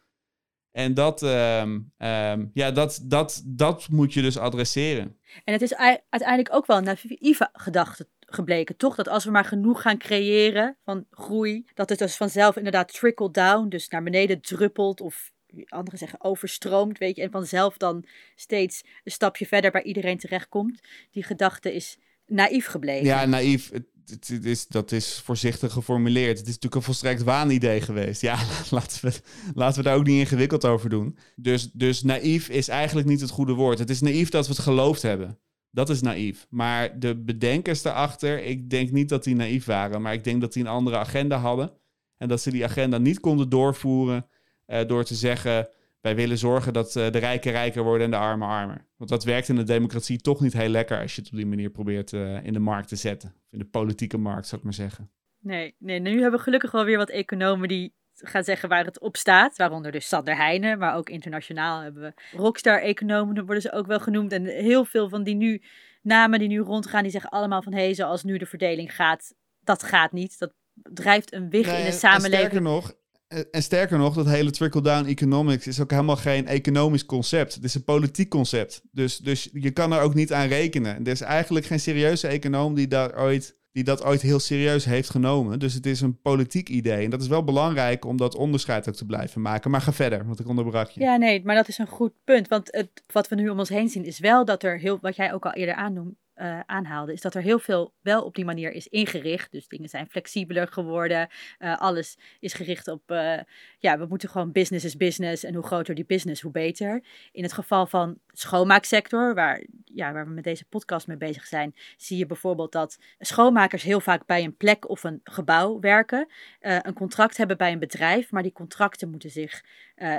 En 0.72 0.94
dat, 0.94 1.22
um, 1.22 1.94
um, 1.98 2.52
ja, 2.54 2.72
dat, 2.72 3.02
dat, 3.04 3.42
dat 3.46 3.88
moet 3.90 4.14
je 4.14 4.22
dus 4.22 4.38
adresseren. 4.38 5.18
En 5.44 5.54
het 5.54 5.62
is 5.62 5.76
uiteindelijk 5.76 6.54
ook 6.54 6.66
wel 6.66 6.78
een 6.78 6.84
naïeve 6.84 7.50
gedachte 7.54 8.08
gebleken, 8.20 8.78
toch? 8.78 8.96
Dat 8.96 9.08
als 9.08 9.26
we 9.26 9.32
maar 9.32 9.46
genoeg 9.46 9.82
gaan 9.82 9.98
creëren 9.98 10.78
van 10.84 11.06
groei, 11.12 11.66
dat 11.74 11.90
het 11.90 12.00
dus 12.00 12.18
vanzelf 12.18 12.56
inderdaad 12.56 12.94
trickle 12.94 13.32
down, 13.32 13.68
dus 13.68 13.88
naar 13.88 14.04
beneden 14.04 14.42
druppelt 14.42 15.02
of 15.02 15.32
anderen 15.68 16.00
zeggen 16.00 16.22
overstroomt, 16.22 16.98
weet 16.98 17.16
je, 17.16 17.22
en 17.22 17.32
vanzelf 17.32 17.78
dan 17.78 18.06
steeds 18.36 18.84
een 19.04 19.12
stapje 19.12 19.46
verder 19.46 19.72
bij 19.72 19.84
iedereen 19.84 20.18
terechtkomt. 20.18 20.80
Die 21.12 21.24
gedachte 21.24 21.74
is 21.74 21.98
naïef 22.30 22.66
gebleven. 22.66 23.06
Ja, 23.06 23.26
naïef. 23.26 23.72
Het, 24.06 24.46
is, 24.46 24.68
dat 24.68 24.92
is 24.92 25.22
voorzichtig 25.24 25.72
geformuleerd. 25.74 26.38
Het 26.38 26.48
is 26.48 26.54
natuurlijk 26.54 26.76
een 26.76 26.82
volstrekt 26.82 27.24
waanidee 27.24 27.82
geweest. 27.82 28.22
Ja, 28.22 28.40
laten 28.70 29.10
we, 29.10 29.14
laten 29.54 29.84
we 29.84 29.90
daar 29.90 29.98
ook 29.98 30.06
niet 30.06 30.20
ingewikkeld 30.20 30.66
over 30.66 30.90
doen. 30.90 31.18
Dus, 31.36 31.72
dus 31.72 32.04
naïef 32.04 32.50
is 32.50 32.68
eigenlijk 32.68 33.08
niet 33.08 33.22
het 33.22 33.30
goede 33.30 33.54
woord. 33.54 33.80
Het 33.80 33.90
is 33.90 34.02
naïef 34.02 34.30
dat 34.30 34.48
we 34.48 34.54
het 34.54 34.62
geloofd 34.62 35.02
hebben. 35.02 35.40
Dat 35.72 35.90
is 35.90 36.02
naïef. 36.02 36.48
Maar 36.50 37.00
de 37.00 37.16
bedenkers 37.16 37.82
daarachter, 37.82 38.44
ik 38.44 38.70
denk 38.70 38.92
niet 38.92 39.10
dat 39.10 39.24
die 39.24 39.36
naïef 39.36 39.66
waren. 39.66 40.02
Maar 40.02 40.14
ik 40.14 40.24
denk 40.24 40.42
dat 40.42 40.54
die 40.54 40.64
een 40.64 40.70
andere 40.70 40.98
agenda 40.98 41.38
hadden. 41.38 41.72
En 42.18 42.28
dat 42.28 42.42
ze 42.42 42.52
die 42.52 42.64
agenda 42.64 42.98
niet 42.98 43.20
konden 43.20 43.50
doorvoeren 43.50 44.26
uh, 44.68 44.88
door 44.88 45.04
te 45.04 45.16
zeggen 45.16 45.70
wij 46.02 46.16
willen 46.16 46.38
zorgen 46.38 46.74
dat 46.74 46.96
uh, 46.96 47.12
de 47.12 47.18
rijken 47.18 47.52
rijker 47.52 47.84
worden 47.84 48.06
en 48.06 48.12
de 48.12 48.18
armen 48.18 48.48
armer. 48.48 48.86
Want 48.98 49.10
dat 49.10 49.24
werkt 49.24 49.50
in 49.50 49.56
de 49.56 49.64
democratie 49.64 50.22
toch 50.22 50.42
niet 50.42 50.54
heel 50.54 50.70
lekker 50.70 51.02
als 51.02 51.16
je 51.16 51.22
het 51.22 51.32
op 51.32 51.38
die 51.38 51.46
manier 51.46 51.70
probeert 51.70 52.12
uh, 52.12 52.46
in 52.46 52.54
de 52.54 52.60
markt 52.60 52.88
te 52.88 52.96
zetten. 52.96 53.30
Of 53.30 53.52
in 53.52 53.60
de 53.60 53.66
politieke 53.66 54.18
markt, 54.18 54.48
zou 54.48 54.58
ik 54.58 54.64
maar 54.64 54.74
zeggen. 54.74 55.12
Nee, 55.40 55.76
nee, 55.80 56.00
nu 56.00 56.22
hebben 56.22 56.40
we 56.40 56.46
gelukkig 56.46 56.72
wel 56.72 56.86
weer 56.86 56.98
wat 56.98 57.10
economen 57.10 57.68
die 57.68 57.94
gaan 58.14 58.44
zeggen 58.44 58.70
waar 58.70 58.86
het 58.86 59.00
op 59.00 59.18
staat. 59.18 59.58
Waaronder 59.58 59.92
dus 59.92 60.08
Sander 60.08 60.36
Heijnen, 60.36 60.78
maar 60.78 60.96
ook 60.96 61.10
internationaal 61.10 61.82
hebben 61.82 62.02
we 62.02 62.38
rockstar-economen, 62.38 63.46
worden 63.46 63.62
ze 63.62 63.72
ook 63.72 63.88
wel 63.88 64.00
genoemd. 64.00 64.32
En 64.32 64.46
heel 64.46 64.86
veel 64.86 65.10
van 65.10 65.24
die 65.24 65.36
nu, 65.36 65.62
namen 66.02 66.40
die 66.40 66.48
nu 66.48 66.60
rondgaan, 66.60 67.04
die 67.04 67.12
zeggen 67.12 67.30
allemaal 67.30 67.62
van 67.62 67.74
hé, 67.74 67.84
hey, 67.84 67.94
zoals 67.94 68.24
nu 68.24 68.38
de 68.38 68.46
verdeling 68.46 68.96
gaat, 68.96 69.34
dat 69.60 69.84
gaat 69.84 70.12
niet. 70.12 70.40
Dat 70.40 70.54
drijft 70.74 71.34
een 71.34 71.50
wig 71.50 71.78
in 71.78 71.86
de 71.86 71.92
samenleving. 71.92 72.48
Sterker 72.48 72.62
nog, 72.62 72.94
en 73.30 73.64
sterker 73.64 73.98
nog, 73.98 74.14
dat 74.14 74.26
hele 74.26 74.52
trickle-down 74.52 75.06
economics 75.06 75.68
is 75.68 75.80
ook 75.80 75.92
helemaal 75.92 76.16
geen 76.16 76.48
economisch 76.48 77.06
concept. 77.06 77.54
Het 77.54 77.64
is 77.64 77.76
een 77.76 77.84
politiek 77.84 78.30
concept. 78.30 78.82
Dus, 78.92 79.18
dus 79.18 79.50
je 79.54 79.72
kan 79.72 79.94
er 79.94 80.02
ook 80.02 80.14
niet 80.14 80.34
aan 80.34 80.48
rekenen. 80.48 81.06
Er 81.06 81.12
is 81.12 81.22
eigenlijk 81.22 81.66
geen 81.66 81.80
serieuze 81.80 82.28
econoom 82.28 82.76
die, 82.76 82.88
daar 82.88 83.20
ooit, 83.20 83.60
die 83.72 83.84
dat 83.84 84.04
ooit 84.04 84.22
heel 84.22 84.40
serieus 84.40 84.86
heeft 84.86 85.10
genomen. 85.10 85.60
Dus 85.60 85.74
het 85.74 85.86
is 85.86 86.02
een 86.02 86.22
politiek 86.22 86.70
idee. 86.70 87.04
En 87.04 87.10
dat 87.10 87.22
is 87.22 87.28
wel 87.28 87.44
belangrijk 87.44 88.06
om 88.06 88.18
dat 88.18 88.36
onderscheid 88.36 88.90
ook 88.90 88.96
te 88.96 89.06
blijven 89.06 89.42
maken. 89.42 89.72
Maar 89.72 89.82
ga 89.82 89.94
verder, 89.94 90.26
want 90.26 90.40
ik 90.40 90.48
onderbrak 90.48 90.90
je. 90.90 91.02
Ja, 91.02 91.18
nee, 91.18 91.42
maar 91.44 91.56
dat 91.56 91.68
is 91.68 91.78
een 91.78 91.88
goed 91.88 92.14
punt. 92.24 92.48
Want 92.48 92.68
het, 92.72 92.90
wat 93.08 93.28
we 93.28 93.36
nu 93.36 93.50
om 93.50 93.60
ons 93.60 93.70
heen 93.70 93.90
zien 93.90 94.06
is 94.06 94.20
wel 94.20 94.46
dat 94.46 94.64
er 94.64 94.80
heel, 94.80 94.98
wat 95.02 95.16
jij 95.16 95.34
ook 95.34 95.46
al 95.46 95.54
eerder 95.54 95.76
aannoemde, 95.76 96.16
uh, 96.42 96.60
aanhaalde, 96.66 97.14
is 97.14 97.22
dat 97.22 97.36
er 97.36 97.42
heel 97.42 97.60
veel 97.60 97.94
wel 98.02 98.24
op 98.24 98.36
die 98.36 98.46
manier 98.46 98.72
is 98.72 98.88
ingericht. 98.88 99.52
Dus 99.52 99.68
dingen 99.68 99.90
zijn 99.90 100.10
flexibeler 100.10 100.68
geworden. 100.68 101.30
Uh, 101.60 101.78
alles 101.78 102.18
is 102.40 102.54
gericht 102.54 102.88
op, 102.88 103.12
uh, 103.12 103.40
ja, 103.80 103.98
we 103.98 104.06
moeten 104.06 104.30
gewoon 104.30 104.52
business 104.52 104.86
is 104.86 104.96
business. 104.96 105.44
En 105.44 105.54
hoe 105.54 105.66
groter 105.66 105.96
die 105.96 106.06
business, 106.06 106.42
hoe 106.42 106.52
beter. 106.52 107.04
In 107.32 107.44
het 107.44 107.54
geval 107.54 107.86
van 107.86 108.18
schoonmaaksector, 108.40 109.34
waar, 109.34 109.64
ja, 109.86 110.12
waar 110.12 110.26
we 110.26 110.34
met 110.34 110.44
deze 110.44 110.66
podcast 110.66 111.08
mee 111.08 111.18
bezig 111.18 111.46
zijn, 111.46 111.76
zie 111.98 112.18
je 112.18 112.26
bijvoorbeeld 112.26 112.72
dat 112.72 112.98
schoonmakers 113.20 113.84
heel 113.84 114.00
vaak 114.00 114.26
bij 114.26 114.44
een 114.44 114.58
plek 114.58 114.90
of 114.90 115.04
een 115.04 115.20
gebouw 115.24 115.80
werken. 115.80 116.28
een 116.60 116.94
contract 116.94 117.38
hebben 117.38 117.58
bij 117.58 117.72
een 117.72 117.80
bedrijf, 117.80 118.32
maar 118.32 118.44
die 118.44 118.52
contracten 118.52 119.10
moeten 119.10 119.30
zich 119.30 119.64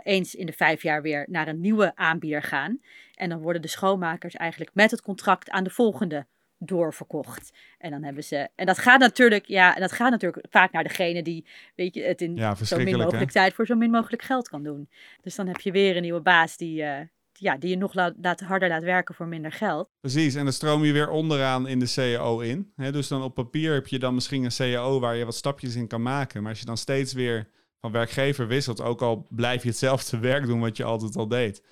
eens 0.03 0.35
in 0.35 0.47
de 0.47 0.53
vijf 0.53 0.83
jaar 0.83 1.03
weer 1.03 1.27
naar 1.29 1.49
een 1.49 1.61
nieuwe 1.61 1.93
aanbieder 1.95 2.43
gaan. 2.43 2.81
En 3.15 3.29
dan 3.29 3.41
worden 3.41 3.63
de 3.63 3.69
schoonmakers 3.69 4.35
eigenlijk 4.35 4.71
met 4.75 4.91
het 4.91 5.03
contract 5.03 5.51
aan 5.51 5.65
de 5.65 5.71
volgende 5.71 6.27
doorverkocht. 6.63 7.53
En 7.79 7.91
dan 7.91 8.03
hebben 8.03 8.25
ze. 8.25 8.49
En 8.55 8.67
dat 8.67 8.79
gaat 8.79 9.01
natuurlijk, 9.01 9.47
ja, 9.47 9.75
en 9.75 9.81
dat 9.81 9.93
gaat 9.93 10.11
natuurlijk 10.11 10.47
vaak 10.51 10.73
naar 10.73 10.83
degene 10.83 11.23
die, 11.23 11.47
weet 11.75 11.95
je, 11.95 12.03
het 12.03 12.21
in 12.21 12.57
zo 12.65 12.79
min 12.79 12.99
mogelijk 12.99 13.31
tijd 13.31 13.55
voor 13.55 13.67
zo 13.67 13.75
min 13.75 13.91
mogelijk 13.91 14.23
geld 14.23 14.49
kan 14.49 14.63
doen. 14.63 14.89
Dus 15.23 15.35
dan 15.35 15.47
heb 15.47 15.61
je 15.61 15.73
weer 15.73 15.97
een 15.97 16.03
nieuwe 16.03 16.21
baas 16.21 16.57
die. 16.57 16.83
Uh, 16.83 16.99
ja, 17.41 17.57
die 17.57 17.71
je 17.71 17.77
nog 17.77 17.95
laat, 17.95 18.41
harder 18.41 18.69
laat 18.69 18.83
werken 18.83 19.15
voor 19.15 19.27
minder 19.29 19.53
geld. 19.53 19.89
Precies, 20.01 20.35
en 20.35 20.45
dan 20.45 20.53
stroom 20.53 20.85
je 20.85 20.93
weer 20.93 21.11
onderaan 21.11 21.69
in 21.69 21.79
de 21.79 21.93
CAO 21.95 22.41
in. 22.41 22.73
dus 22.77 23.09
dan 23.09 23.23
op 23.23 23.35
papier 23.35 23.75
heb 23.75 23.87
je 23.87 23.99
dan 23.99 24.15
misschien 24.15 24.45
een 24.45 24.57
CAO 24.57 25.01
waar 25.01 25.17
je 25.17 25.25
wat 25.25 25.35
stapjes 25.35 25.75
in 25.75 25.87
kan 25.87 26.03
maken. 26.03 26.41
Maar 26.41 26.51
als 26.51 26.61
je 26.61 26.67
dan 26.67 26.77
steeds 26.77 27.13
weer 27.13 27.49
van 27.81 27.93
werkgever 27.93 28.47
wisselt, 28.47 28.81
ook 28.81 29.03
al 29.03 29.27
blijf 29.31 29.63
je 29.63 29.69
hetzelfde 29.69 30.19
werk 30.31 30.47
doen 30.47 30.61
wat 30.61 30.77
je 30.77 30.85
altijd 30.85 31.17
al 31.17 31.29
deed 31.29 31.63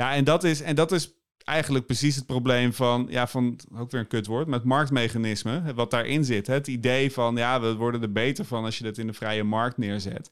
ja, 0.00 0.14
en 0.14 0.24
dat 0.24 0.44
is, 0.44 0.62
en 0.62 0.74
dat 0.74 0.92
is 0.92 1.14
eigenlijk 1.44 1.86
precies 1.86 2.16
het 2.16 2.26
probleem 2.26 2.72
van, 2.72 3.06
ja, 3.10 3.26
van 3.26 3.58
ook 3.74 3.90
weer 3.90 4.00
een 4.00 4.06
kutwoord, 4.06 4.46
met 4.46 4.64
marktmechanisme, 4.64 5.74
wat 5.74 5.90
daarin 5.90 6.24
zit. 6.24 6.46
Het 6.46 6.66
idee 6.66 7.12
van, 7.12 7.36
ja, 7.36 7.60
we 7.60 7.74
worden 7.74 8.02
er 8.02 8.12
beter 8.12 8.44
van 8.44 8.64
als 8.64 8.78
je 8.78 8.84
dat 8.84 8.98
in 8.98 9.06
de 9.06 9.12
vrije 9.12 9.44
markt 9.44 9.76
neerzet. 9.76 10.30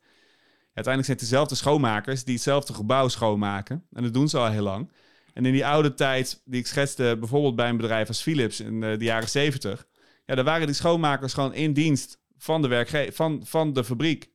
Uiteindelijk 0.79 1.05
zijn 1.05 1.19
het 1.19 1.29
dezelfde 1.29 1.55
schoonmakers 1.55 2.25
die 2.25 2.35
hetzelfde 2.35 2.75
gebouw 2.75 3.09
schoonmaken. 3.09 3.85
En 3.93 4.03
dat 4.03 4.15
doen 4.15 4.29
ze 4.29 4.39
al 4.39 4.51
heel 4.51 4.63
lang. 4.63 4.91
En 5.33 5.47
in 5.47 5.53
die 5.53 5.67
oude 5.67 5.95
tijd, 5.95 6.43
die 6.45 6.61
ik 6.61 6.67
schetste, 6.67 7.17
bijvoorbeeld 7.19 7.57
bij 7.57 7.69
een 7.69 7.77
bedrijf 7.77 8.09
als 8.09 8.23
Philips 8.23 8.61
in 8.61 8.81
de, 8.81 8.97
de 8.97 9.05
jaren 9.05 9.29
70, 9.29 9.87
ja, 10.27 10.35
daar 10.35 10.45
waren 10.45 10.67
die 10.67 10.77
schoonmakers 10.77 11.35
gewoon 11.35 11.55
in 11.55 11.73
dienst 11.73 12.21
van 12.39 12.63
de, 12.63 12.69
werkge 12.69 13.11
van, 13.13 13.41
van 13.45 13.73
de 13.73 13.85
fabriek 13.85 14.31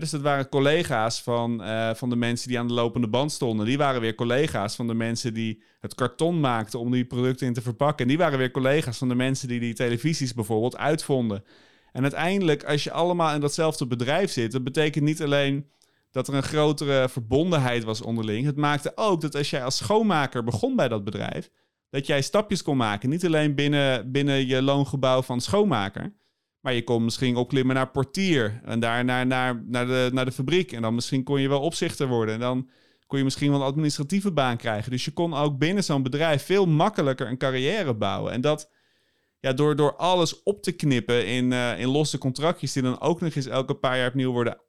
dus 0.00 0.10
dat 0.10 0.20
waren 0.20 0.48
collega's 0.48 1.22
van, 1.22 1.62
uh, 1.62 1.94
van 1.94 2.10
de 2.10 2.16
mensen 2.16 2.48
die 2.48 2.58
aan 2.58 2.68
de 2.68 2.74
lopende 2.74 3.08
band 3.08 3.32
stonden. 3.32 3.66
Die 3.66 3.78
waren 3.78 4.00
weer 4.00 4.14
collega's 4.14 4.74
van 4.76 4.86
de 4.86 4.94
mensen 4.94 5.34
die 5.34 5.62
het 5.80 5.94
karton 5.94 6.40
maakten 6.40 6.78
om 6.78 6.90
die 6.90 7.04
producten 7.04 7.46
in 7.46 7.52
te 7.52 7.62
verpakken. 7.62 8.04
En 8.04 8.08
die 8.08 8.18
waren 8.18 8.38
weer 8.38 8.50
collega's 8.50 8.98
van 8.98 9.08
de 9.08 9.14
mensen 9.14 9.48
die 9.48 9.60
die 9.60 9.74
televisies 9.74 10.34
bijvoorbeeld 10.34 10.76
uitvonden. 10.76 11.44
En 11.94 12.02
uiteindelijk, 12.02 12.64
als 12.64 12.84
je 12.84 12.92
allemaal 12.92 13.34
in 13.34 13.40
datzelfde 13.40 13.86
bedrijf 13.86 14.30
zit, 14.30 14.52
dat 14.52 14.64
betekent 14.64 15.04
niet 15.04 15.22
alleen 15.22 15.70
dat 16.10 16.28
er 16.28 16.34
een 16.34 16.42
grotere 16.42 17.08
verbondenheid 17.08 17.84
was 17.84 18.02
onderling. 18.02 18.46
Het 18.46 18.56
maakte 18.56 18.92
ook 18.94 19.20
dat 19.20 19.34
als 19.34 19.50
jij 19.50 19.64
als 19.64 19.76
schoonmaker 19.76 20.44
begon 20.44 20.76
bij 20.76 20.88
dat 20.88 21.04
bedrijf, 21.04 21.50
dat 21.90 22.06
jij 22.06 22.22
stapjes 22.22 22.62
kon 22.62 22.76
maken. 22.76 23.08
Niet 23.08 23.26
alleen 23.26 23.54
binnen, 23.54 24.12
binnen 24.12 24.46
je 24.46 24.62
loongebouw 24.62 25.22
van 25.22 25.40
schoonmaker. 25.40 26.14
Maar 26.60 26.72
je 26.72 26.84
kon 26.84 27.04
misschien 27.04 27.36
opklimmen 27.36 27.74
naar 27.74 27.90
portier 27.90 28.60
en 28.64 28.80
daar 28.80 29.04
naar, 29.04 29.26
naar, 29.26 29.62
naar, 29.66 29.86
de, 29.86 30.10
naar 30.12 30.24
de 30.24 30.32
fabriek. 30.32 30.72
En 30.72 30.82
dan 30.82 30.94
misschien 30.94 31.22
kon 31.22 31.40
je 31.40 31.48
wel 31.48 31.60
opzichter 31.60 32.08
worden. 32.08 32.34
En 32.34 32.40
dan 32.40 32.68
kon 33.06 33.18
je 33.18 33.24
misschien 33.24 33.50
wel 33.50 33.60
een 33.60 33.66
administratieve 33.66 34.32
baan 34.32 34.56
krijgen. 34.56 34.90
Dus 34.90 35.04
je 35.04 35.12
kon 35.12 35.34
ook 35.34 35.58
binnen 35.58 35.84
zo'n 35.84 36.02
bedrijf 36.02 36.44
veel 36.44 36.66
makkelijker 36.66 37.28
een 37.28 37.38
carrière 37.38 37.94
bouwen. 37.94 38.32
En 38.32 38.40
dat 38.40 38.70
ja, 39.44 39.52
door, 39.52 39.76
door 39.76 39.96
alles 39.96 40.42
op 40.42 40.62
te 40.62 40.72
knippen 40.72 41.26
in, 41.26 41.50
uh, 41.50 41.80
in 41.80 41.88
losse 41.88 42.18
contractjes, 42.18 42.72
die 42.72 42.82
dan 42.82 43.00
ook 43.00 43.20
nog 43.20 43.34
eens 43.34 43.46
elke 43.46 43.74
paar 43.74 43.96
jaar 43.96 44.08
opnieuw 44.08 44.32
worden 44.32 44.60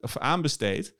of 0.00 0.16
aanbesteed 0.18 0.98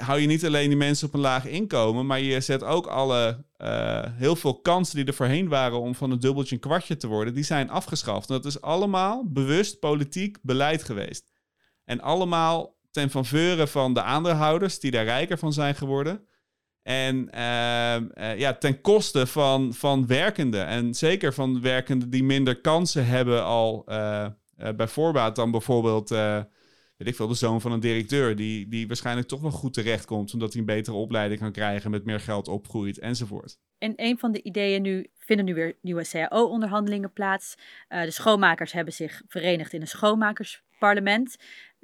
hou 0.00 0.20
je 0.20 0.26
niet 0.26 0.46
alleen 0.46 0.68
die 0.68 0.76
mensen 0.76 1.06
op 1.06 1.14
een 1.14 1.20
laag 1.20 1.46
inkomen, 1.46 2.06
maar 2.06 2.20
je 2.20 2.40
zet 2.40 2.62
ook 2.62 2.86
alle 2.86 3.44
uh, 3.58 4.02
heel 4.04 4.36
veel 4.36 4.60
kansen 4.60 4.96
die 4.96 5.04
er 5.04 5.14
voorheen 5.14 5.48
waren 5.48 5.80
om 5.80 5.94
van 5.94 6.10
een 6.10 6.18
dubbeltje 6.18 6.54
een 6.54 6.60
kwartje 6.60 6.96
te 6.96 7.06
worden, 7.06 7.34
die 7.34 7.44
zijn 7.44 7.70
afgeschaft. 7.70 8.28
Dat 8.28 8.44
is 8.44 8.60
allemaal 8.60 9.30
bewust 9.30 9.78
politiek 9.78 10.38
beleid 10.42 10.82
geweest. 10.82 11.32
En 11.84 12.00
allemaal 12.00 12.78
ten 12.90 13.10
faveur 13.10 13.66
van 13.66 13.94
de 13.94 14.02
aandeelhouders 14.02 14.80
die 14.80 14.90
daar 14.90 15.04
rijker 15.04 15.38
van 15.38 15.52
zijn 15.52 15.74
geworden. 15.74 16.28
En 16.82 17.30
uh, 17.34 17.94
uh, 17.94 18.38
ja, 18.38 18.54
ten 18.54 18.80
koste 18.80 19.26
van, 19.26 19.74
van 19.74 20.06
werkenden. 20.06 20.66
En 20.66 20.94
zeker 20.94 21.34
van 21.34 21.60
werkenden 21.60 22.10
die 22.10 22.24
minder 22.24 22.60
kansen 22.60 23.06
hebben 23.06 23.44
al 23.44 23.84
bij 24.76 24.88
voorbaat 24.88 25.36
dan 25.36 25.50
bijvoorbeeld 25.50 26.08
weet 26.96 27.08
ik 27.08 27.14
veel, 27.14 27.28
de 27.28 27.34
zoon 27.34 27.60
van 27.60 27.72
een 27.72 27.80
directeur, 27.80 28.36
die, 28.36 28.68
die 28.68 28.86
waarschijnlijk 28.86 29.28
toch 29.28 29.40
wel 29.40 29.50
goed 29.50 29.72
terechtkomt, 29.72 30.32
omdat 30.32 30.52
hij 30.52 30.60
een 30.60 30.66
betere 30.66 30.96
opleiding 30.96 31.40
kan 31.40 31.52
krijgen, 31.52 31.90
met 31.90 32.04
meer 32.04 32.20
geld 32.20 32.48
opgroeit 32.48 32.98
enzovoort. 32.98 33.58
En 33.78 33.92
een 33.96 34.18
van 34.18 34.32
de 34.32 34.42
ideeën 34.42 34.82
nu 34.82 35.06
vinden 35.18 35.44
nu 35.46 35.54
weer 35.54 35.76
nieuwe 35.82 36.08
CAO-onderhandelingen 36.08 37.12
plaats. 37.12 37.54
De 37.88 38.10
schoonmakers 38.10 38.72
hebben 38.72 38.94
zich 38.94 39.22
verenigd 39.26 39.72
in 39.72 39.80
een 39.80 39.86
schoonmakersparlement. 39.86 41.36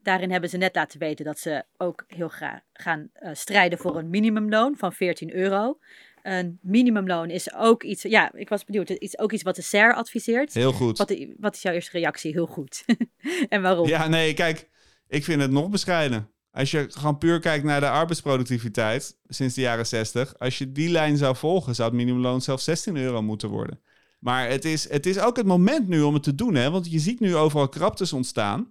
Daarin 0.06 0.30
hebben 0.30 0.50
ze 0.50 0.56
net 0.56 0.74
laten 0.74 0.98
weten 0.98 1.24
dat 1.24 1.38
ze 1.38 1.64
ook 1.76 2.04
heel 2.08 2.28
graag 2.28 2.60
gaan 2.72 3.10
uh, 3.22 3.30
strijden 3.32 3.78
voor 3.78 3.96
een 3.96 4.10
minimumloon 4.10 4.76
van 4.76 4.92
14 4.92 5.34
euro. 5.34 5.78
Een 6.22 6.58
minimumloon 6.62 7.30
is 7.30 7.54
ook 7.54 7.82
iets, 7.82 8.02
ja, 8.02 8.32
ik 8.32 8.48
was 8.48 8.64
benieuwd, 8.64 8.88
het 8.88 9.00
is 9.00 9.18
ook 9.18 9.32
iets 9.32 9.42
wat 9.42 9.56
de 9.56 9.62
SER 9.62 9.94
adviseert. 9.94 10.54
Heel 10.54 10.72
goed. 10.72 10.98
Wat, 10.98 11.16
wat 11.38 11.54
is 11.54 11.62
jouw 11.62 11.72
eerste 11.72 11.98
reactie? 11.98 12.32
Heel 12.32 12.46
goed. 12.46 12.84
en 13.48 13.62
waarom? 13.62 13.88
Ja, 13.88 14.08
nee, 14.08 14.34
kijk, 14.34 14.68
ik 15.08 15.24
vind 15.24 15.40
het 15.40 15.50
nog 15.50 15.68
bescheiden. 15.68 16.30
Als 16.50 16.70
je 16.70 16.86
gewoon 16.88 17.18
puur 17.18 17.40
kijkt 17.40 17.64
naar 17.64 17.80
de 17.80 17.88
arbeidsproductiviteit 17.88 19.18
sinds 19.28 19.54
de 19.54 19.60
jaren 19.60 19.86
60, 19.86 20.38
als 20.38 20.58
je 20.58 20.72
die 20.72 20.88
lijn 20.88 21.16
zou 21.16 21.36
volgen, 21.36 21.74
zou 21.74 21.88
het 21.88 21.98
minimumloon 21.98 22.40
zelfs 22.40 22.64
16 22.64 22.96
euro 22.96 23.22
moeten 23.22 23.48
worden. 23.48 23.80
Maar 24.18 24.48
het 24.48 24.64
is, 24.64 24.90
het 24.90 25.06
is 25.06 25.18
ook 25.18 25.36
het 25.36 25.46
moment 25.46 25.88
nu 25.88 26.02
om 26.02 26.14
het 26.14 26.22
te 26.22 26.34
doen, 26.34 26.54
hè? 26.54 26.70
want 26.70 26.90
je 26.90 26.98
ziet 26.98 27.20
nu 27.20 27.36
overal 27.36 27.68
kraptes 27.68 28.12
ontstaan. 28.12 28.70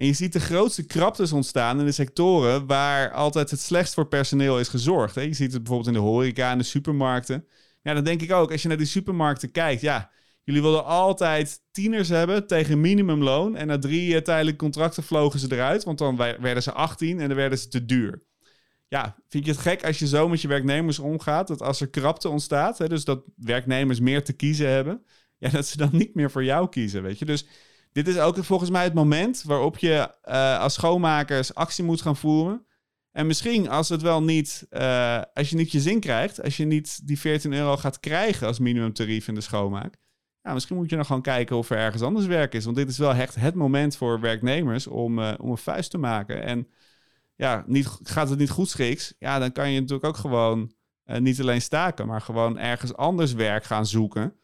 En 0.00 0.06
je 0.06 0.12
ziet 0.12 0.32
de 0.32 0.40
grootste 0.40 0.86
kraptes 0.86 1.32
ontstaan 1.32 1.80
in 1.80 1.84
de 1.84 1.92
sectoren 1.92 2.66
waar 2.66 3.12
altijd 3.12 3.50
het 3.50 3.60
slechtst 3.60 3.94
voor 3.94 4.06
personeel 4.06 4.58
is 4.58 4.68
gezorgd. 4.68 5.14
Je 5.14 5.32
ziet 5.32 5.52
het 5.52 5.62
bijvoorbeeld 5.62 5.96
in 5.96 6.02
de 6.02 6.08
horeca 6.08 6.50
en 6.50 6.58
de 6.58 6.64
supermarkten. 6.64 7.46
Ja, 7.82 7.94
dan 7.94 8.04
denk 8.04 8.22
ik 8.22 8.32
ook, 8.32 8.52
als 8.52 8.62
je 8.62 8.68
naar 8.68 8.76
die 8.76 8.86
supermarkten 8.86 9.50
kijkt, 9.50 9.80
ja, 9.80 10.10
jullie 10.44 10.62
wilden 10.62 10.84
altijd 10.84 11.60
tieners 11.70 12.08
hebben 12.08 12.46
tegen 12.46 12.80
minimumloon. 12.80 13.56
En 13.56 13.66
na 13.66 13.78
drie 13.78 14.14
uh, 14.14 14.18
tijdelijke 14.18 14.58
contracten 14.58 15.02
vlogen 15.02 15.38
ze 15.40 15.52
eruit, 15.52 15.84
want 15.84 15.98
dan 15.98 16.16
werden 16.16 16.62
ze 16.62 16.72
18 16.72 17.20
en 17.20 17.28
dan 17.28 17.36
werden 17.36 17.58
ze 17.58 17.68
te 17.68 17.84
duur. 17.84 18.22
Ja, 18.88 19.16
vind 19.28 19.44
je 19.44 19.50
het 19.50 19.60
gek 19.60 19.84
als 19.84 19.98
je 19.98 20.06
zo 20.06 20.28
met 20.28 20.40
je 20.40 20.48
werknemers 20.48 20.98
omgaat, 20.98 21.48
dat 21.48 21.62
als 21.62 21.80
er 21.80 21.88
krapte 21.88 22.28
ontstaat, 22.28 22.78
hè, 22.78 22.88
dus 22.88 23.04
dat 23.04 23.22
werknemers 23.36 24.00
meer 24.00 24.24
te 24.24 24.32
kiezen 24.32 24.68
hebben, 24.68 25.04
ja, 25.38 25.48
dat 25.50 25.66
ze 25.66 25.76
dan 25.76 25.90
niet 25.92 26.14
meer 26.14 26.30
voor 26.30 26.44
jou 26.44 26.68
kiezen, 26.68 27.02
weet 27.02 27.18
je. 27.18 27.24
Dus 27.24 27.46
dit 27.92 28.08
is 28.08 28.18
ook 28.18 28.44
volgens 28.44 28.70
mij 28.70 28.84
het 28.84 28.94
moment 28.94 29.42
waarop 29.42 29.78
je 29.78 30.14
uh, 30.24 30.60
als 30.60 30.74
schoonmakers 30.74 31.54
actie 31.54 31.84
moet 31.84 32.02
gaan 32.02 32.16
voeren. 32.16 32.66
En 33.12 33.26
misschien 33.26 33.68
als 33.68 33.88
het 33.88 34.02
wel 34.02 34.22
niet, 34.22 34.66
uh, 34.70 35.22
als 35.34 35.50
je 35.50 35.56
niet 35.56 35.72
je 35.72 35.80
zin 35.80 36.00
krijgt, 36.00 36.42
als 36.42 36.56
je 36.56 36.64
niet 36.64 37.06
die 37.06 37.18
14 37.18 37.52
euro 37.52 37.76
gaat 37.76 38.00
krijgen 38.00 38.46
als 38.46 38.58
minimumtarief 38.58 39.28
in 39.28 39.34
de 39.34 39.40
schoonmaak. 39.40 39.96
Ja, 40.42 40.52
misschien 40.52 40.76
moet 40.76 40.90
je 40.90 40.96
dan 40.96 41.06
gewoon 41.06 41.22
kijken 41.22 41.56
of 41.56 41.70
er 41.70 41.76
ergens 41.76 42.02
anders 42.02 42.26
werk 42.26 42.54
is. 42.54 42.64
Want 42.64 42.76
dit 42.76 42.88
is 42.88 42.98
wel 42.98 43.14
echt 43.14 43.34
het 43.34 43.54
moment 43.54 43.96
voor 43.96 44.20
werknemers 44.20 44.86
om, 44.86 45.18
uh, 45.18 45.32
om 45.38 45.50
een 45.50 45.58
vuist 45.58 45.90
te 45.90 45.98
maken. 45.98 46.42
En 46.42 46.68
ja, 47.34 47.64
niet, 47.66 47.98
gaat 48.02 48.30
het 48.30 48.38
niet 48.38 48.50
goed 48.50 48.68
schiks, 48.68 49.14
ja, 49.18 49.38
dan 49.38 49.52
kan 49.52 49.70
je 49.70 49.80
natuurlijk 49.80 50.06
ook 50.06 50.16
gewoon 50.16 50.72
niet 51.04 51.40
alleen 51.40 51.62
staken, 51.62 52.06
maar 52.06 52.20
gewoon 52.20 52.58
ergens 52.58 52.94
anders 52.94 53.32
werk 53.32 53.64
gaan 53.64 53.86
zoeken 53.86 54.39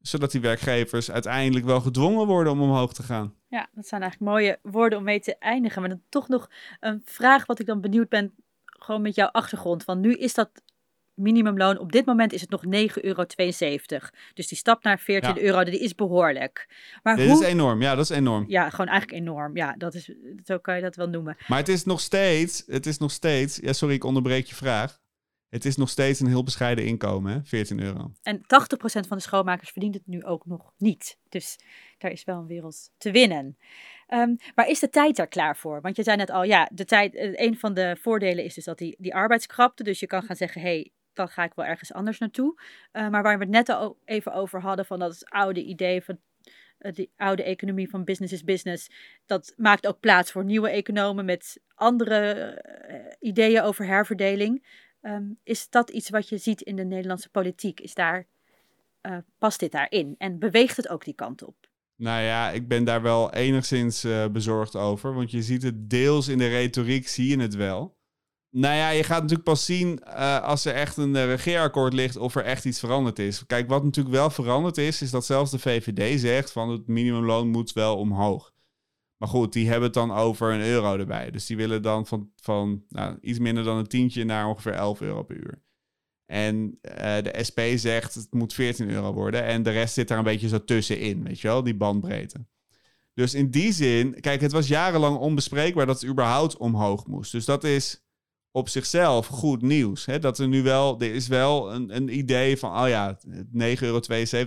zodat 0.00 0.30
die 0.30 0.40
werkgevers 0.40 1.10
uiteindelijk 1.10 1.66
wel 1.66 1.80
gedwongen 1.80 2.26
worden 2.26 2.52
om 2.52 2.62
omhoog 2.62 2.92
te 2.92 3.02
gaan. 3.02 3.34
Ja, 3.48 3.68
dat 3.72 3.86
zijn 3.86 4.02
eigenlijk 4.02 4.32
mooie 4.32 4.58
woorden 4.62 4.98
om 4.98 5.04
mee 5.04 5.20
te 5.20 5.36
eindigen. 5.38 5.80
Maar 5.80 5.90
dan 5.90 6.02
toch 6.08 6.28
nog 6.28 6.50
een 6.80 7.02
vraag 7.04 7.46
wat 7.46 7.58
ik 7.58 7.66
dan 7.66 7.80
benieuwd 7.80 8.08
ben, 8.08 8.32
gewoon 8.64 9.02
met 9.02 9.14
jouw 9.14 9.28
achtergrond. 9.28 9.84
Want 9.84 10.00
nu 10.00 10.14
is 10.14 10.34
dat 10.34 10.50
minimumloon, 11.14 11.78
op 11.78 11.92
dit 11.92 12.06
moment 12.06 12.32
is 12.32 12.40
het 12.40 12.50
nog 12.50 12.64
9,72 12.64 12.70
euro. 12.94 13.24
Dus 14.34 14.48
die 14.48 14.58
stap 14.58 14.84
naar 14.84 14.98
14 14.98 15.40
euro, 15.42 15.64
die 15.64 15.78
is 15.78 15.94
behoorlijk. 15.94 16.68
Maar 17.02 17.16
Dit 17.16 17.30
hoe... 17.30 17.42
is 17.42 17.48
enorm, 17.48 17.82
ja, 17.82 17.94
dat 17.94 18.10
is 18.10 18.16
enorm. 18.16 18.44
Ja, 18.48 18.70
gewoon 18.70 18.86
eigenlijk 18.86 19.20
enorm. 19.20 19.56
Ja, 19.56 19.74
dat 19.78 19.94
is, 19.94 20.10
zo 20.44 20.58
kan 20.58 20.76
je 20.76 20.82
dat 20.82 20.96
wel 20.96 21.08
noemen. 21.08 21.36
Maar 21.46 21.58
het 21.58 21.68
is 21.68 21.84
nog 21.84 22.00
steeds, 22.00 22.62
het 22.66 22.86
is 22.86 22.98
nog 22.98 23.10
steeds, 23.10 23.56
ja, 23.56 23.72
sorry, 23.72 23.94
ik 23.94 24.04
onderbreek 24.04 24.46
je 24.46 24.54
vraag. 24.54 25.00
Het 25.50 25.64
is 25.64 25.76
nog 25.76 25.88
steeds 25.88 26.20
een 26.20 26.26
heel 26.26 26.42
bescheiden 26.42 26.84
inkomen, 26.84 27.32
hè? 27.32 27.38
14 27.44 27.80
euro. 27.80 28.12
En 28.22 28.38
80% 28.38 28.42
van 28.82 29.16
de 29.16 29.22
schoonmakers 29.22 29.70
verdient 29.70 29.94
het 29.94 30.06
nu 30.06 30.24
ook 30.24 30.46
nog 30.46 30.72
niet. 30.76 31.18
Dus 31.28 31.58
daar 31.98 32.10
is 32.10 32.24
wel 32.24 32.38
een 32.38 32.46
wereld 32.46 32.90
te 32.98 33.10
winnen. 33.10 33.56
Um, 34.08 34.36
maar 34.54 34.68
is 34.68 34.78
de 34.78 34.88
tijd 34.88 35.18
er 35.18 35.28
klaar 35.28 35.56
voor? 35.56 35.80
Want 35.80 35.96
je 35.96 36.02
zei 36.02 36.16
net 36.16 36.30
al, 36.30 36.42
ja, 36.42 36.68
de 36.72 36.84
tijd, 36.84 37.14
eh, 37.14 37.32
een 37.34 37.58
van 37.58 37.74
de 37.74 37.96
voordelen 38.00 38.44
is 38.44 38.54
dus 38.54 38.64
dat 38.64 38.78
die, 38.78 38.96
die 38.98 39.14
arbeidskrapte. 39.14 39.82
Dus 39.82 40.00
je 40.00 40.06
kan 40.06 40.22
gaan 40.22 40.36
zeggen, 40.36 40.60
hey, 40.60 40.92
dan 41.12 41.28
ga 41.28 41.44
ik 41.44 41.54
wel 41.54 41.66
ergens 41.66 41.92
anders 41.92 42.18
naartoe. 42.18 42.60
Uh, 42.92 43.08
maar 43.08 43.22
waar 43.22 43.38
we 43.38 43.44
het 43.44 43.52
net 43.52 43.68
al 43.68 43.98
even 44.04 44.32
over 44.32 44.60
hadden, 44.60 44.86
van 44.86 44.98
dat 44.98 45.24
oude 45.24 45.62
idee 45.62 46.02
van 46.02 46.18
uh, 46.78 46.92
die 46.92 47.12
oude 47.16 47.42
economie 47.42 47.90
van 47.90 48.04
business 48.04 48.32
is 48.32 48.44
business, 48.44 48.90
dat 49.26 49.54
maakt 49.56 49.86
ook 49.86 50.00
plaats 50.00 50.32
voor 50.32 50.44
nieuwe 50.44 50.70
economen 50.70 51.24
met 51.24 51.60
andere 51.74 53.16
ideeën 53.20 53.62
over 53.62 53.86
herverdeling. 53.86 54.64
Um, 55.02 55.38
is 55.42 55.68
dat 55.70 55.90
iets 55.90 56.10
wat 56.10 56.28
je 56.28 56.38
ziet 56.38 56.60
in 56.60 56.76
de 56.76 56.84
Nederlandse 56.84 57.30
politiek? 57.30 57.80
Is 57.80 57.94
daar, 57.94 58.26
uh, 59.02 59.16
past 59.38 59.60
dit 59.60 59.72
daarin? 59.72 60.14
En 60.18 60.38
beweegt 60.38 60.76
het 60.76 60.88
ook 60.88 61.04
die 61.04 61.14
kant 61.14 61.42
op? 61.42 61.68
Nou 61.96 62.22
ja, 62.22 62.50
ik 62.50 62.68
ben 62.68 62.84
daar 62.84 63.02
wel 63.02 63.32
enigszins 63.32 64.04
uh, 64.04 64.26
bezorgd 64.26 64.76
over. 64.76 65.14
Want 65.14 65.30
je 65.30 65.42
ziet 65.42 65.62
het 65.62 65.90
deels 65.90 66.28
in 66.28 66.38
de 66.38 66.48
retoriek, 66.48 67.08
zie 67.08 67.28
je 67.28 67.42
het 67.42 67.54
wel. 67.54 67.98
Nou 68.50 68.74
ja, 68.74 68.88
je 68.88 69.02
gaat 69.02 69.20
natuurlijk 69.20 69.48
pas 69.48 69.64
zien 69.64 70.02
uh, 70.06 70.42
als 70.42 70.64
er 70.64 70.74
echt 70.74 70.96
een 70.96 71.26
regeerakkoord 71.26 71.92
ligt 71.92 72.16
of 72.16 72.34
er 72.36 72.44
echt 72.44 72.64
iets 72.64 72.78
veranderd 72.78 73.18
is. 73.18 73.46
Kijk, 73.46 73.68
wat 73.68 73.84
natuurlijk 73.84 74.14
wel 74.14 74.30
veranderd 74.30 74.78
is, 74.78 75.02
is 75.02 75.10
dat 75.10 75.26
zelfs 75.26 75.50
de 75.50 75.58
VVD 75.58 76.20
zegt 76.20 76.52
van 76.52 76.68
het 76.68 76.86
minimumloon 76.86 77.48
moet 77.48 77.72
wel 77.72 77.96
omhoog. 77.96 78.52
Maar 79.20 79.28
goed, 79.28 79.52
die 79.52 79.66
hebben 79.66 79.84
het 79.84 79.94
dan 79.94 80.12
over 80.12 80.52
een 80.52 80.60
euro 80.60 80.98
erbij. 80.98 81.30
Dus 81.30 81.46
die 81.46 81.56
willen 81.56 81.82
dan 81.82 82.06
van, 82.06 82.30
van 82.36 82.84
nou, 82.88 83.18
iets 83.20 83.38
minder 83.38 83.64
dan 83.64 83.76
een 83.76 83.86
tientje 83.86 84.24
naar 84.24 84.46
ongeveer 84.46 84.72
11 84.72 85.00
euro 85.00 85.22
per 85.22 85.36
uur. 85.36 85.62
En 86.26 86.78
uh, 86.82 86.94
de 87.22 87.38
SP 87.48 87.60
zegt 87.74 88.14
het 88.14 88.34
moet 88.34 88.54
14 88.54 88.90
euro 88.90 89.12
worden. 89.12 89.44
En 89.44 89.62
de 89.62 89.70
rest 89.70 89.94
zit 89.94 90.08
daar 90.08 90.18
een 90.18 90.24
beetje 90.24 90.48
zo 90.48 90.64
tussenin, 90.64 91.24
weet 91.24 91.40
je 91.40 91.48
wel, 91.48 91.62
die 91.62 91.76
bandbreedte. 91.76 92.46
Dus 93.14 93.34
in 93.34 93.50
die 93.50 93.72
zin, 93.72 94.20
kijk, 94.20 94.40
het 94.40 94.52
was 94.52 94.68
jarenlang 94.68 95.16
onbespreekbaar 95.16 95.86
dat 95.86 96.00
het 96.00 96.10
überhaupt 96.10 96.56
omhoog 96.56 97.06
moest. 97.06 97.32
Dus 97.32 97.44
dat 97.44 97.64
is 97.64 98.04
op 98.50 98.68
zichzelf 98.68 99.26
goed 99.26 99.62
nieuws. 99.62 100.06
Hè? 100.06 100.18
Dat 100.18 100.38
er 100.38 100.48
nu 100.48 100.62
wel, 100.62 101.00
er 101.00 101.14
is 101.14 101.28
wel 101.28 101.72
een, 101.72 101.96
een 101.96 102.18
idee 102.18 102.56
van, 102.56 102.82
oh 102.82 102.88
ja, 102.88 103.18
9,72 103.26 103.80
euro 103.80 104.00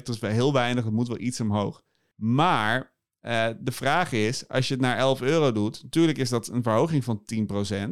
is 0.03 0.19
wel 0.19 0.31
heel 0.31 0.53
weinig, 0.53 0.83
het 0.83 0.93
moet 0.93 1.07
wel 1.07 1.19
iets 1.19 1.39
omhoog. 1.39 1.83
Maar 2.15 2.92
uh, 3.25 3.47
de 3.59 3.71
vraag 3.71 4.11
is, 4.11 4.47
als 4.47 4.67
je 4.67 4.73
het 4.73 4.83
naar 4.83 4.97
11 4.97 5.21
euro 5.21 5.51
doet, 5.51 5.83
natuurlijk 5.83 6.17
is 6.17 6.29
dat 6.29 6.47
een 6.47 6.63
verhoging 6.63 7.03
van 7.03 7.23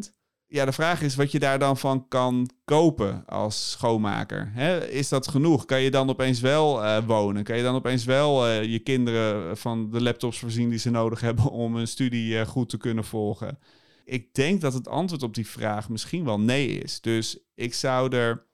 10%. 0.09 0.19
Ja, 0.47 0.65
de 0.65 0.71
vraag 0.71 1.01
is 1.01 1.15
wat 1.15 1.31
je 1.31 1.39
daar 1.39 1.59
dan 1.59 1.77
van 1.77 2.07
kan 2.07 2.49
kopen 2.65 3.25
als 3.25 3.71
schoonmaker. 3.71 4.51
Hè? 4.53 4.87
Is 4.87 5.09
dat 5.09 5.27
genoeg? 5.27 5.65
Kan 5.65 5.81
je 5.81 5.91
dan 5.91 6.09
opeens 6.09 6.39
wel 6.39 6.83
uh, 6.83 7.05
wonen? 7.05 7.43
Kan 7.43 7.57
je 7.57 7.63
dan 7.63 7.75
opeens 7.75 8.05
wel 8.05 8.47
uh, 8.47 8.63
je 8.63 8.79
kinderen 8.79 9.57
van 9.57 9.89
de 9.89 10.01
laptops 10.01 10.39
voorzien 10.39 10.69
die 10.69 10.79
ze 10.79 10.89
nodig 10.89 11.21
hebben 11.27 11.45
om 11.45 11.75
een 11.75 11.87
studie 11.87 12.45
goed 12.45 12.69
te 12.69 12.77
kunnen 12.77 13.03
volgen? 13.03 13.59
Ik 14.05 14.33
denk 14.33 14.61
dat 14.61 14.73
het 14.73 14.87
antwoord 14.87 15.23
op 15.23 15.33
die 15.33 15.47
vraag 15.47 15.89
misschien 15.89 16.25
wel 16.25 16.39
nee 16.39 16.67
is. 16.67 17.01
Dus 17.01 17.39
ik 17.55 17.73
zou 17.73 18.15
er. 18.15 18.45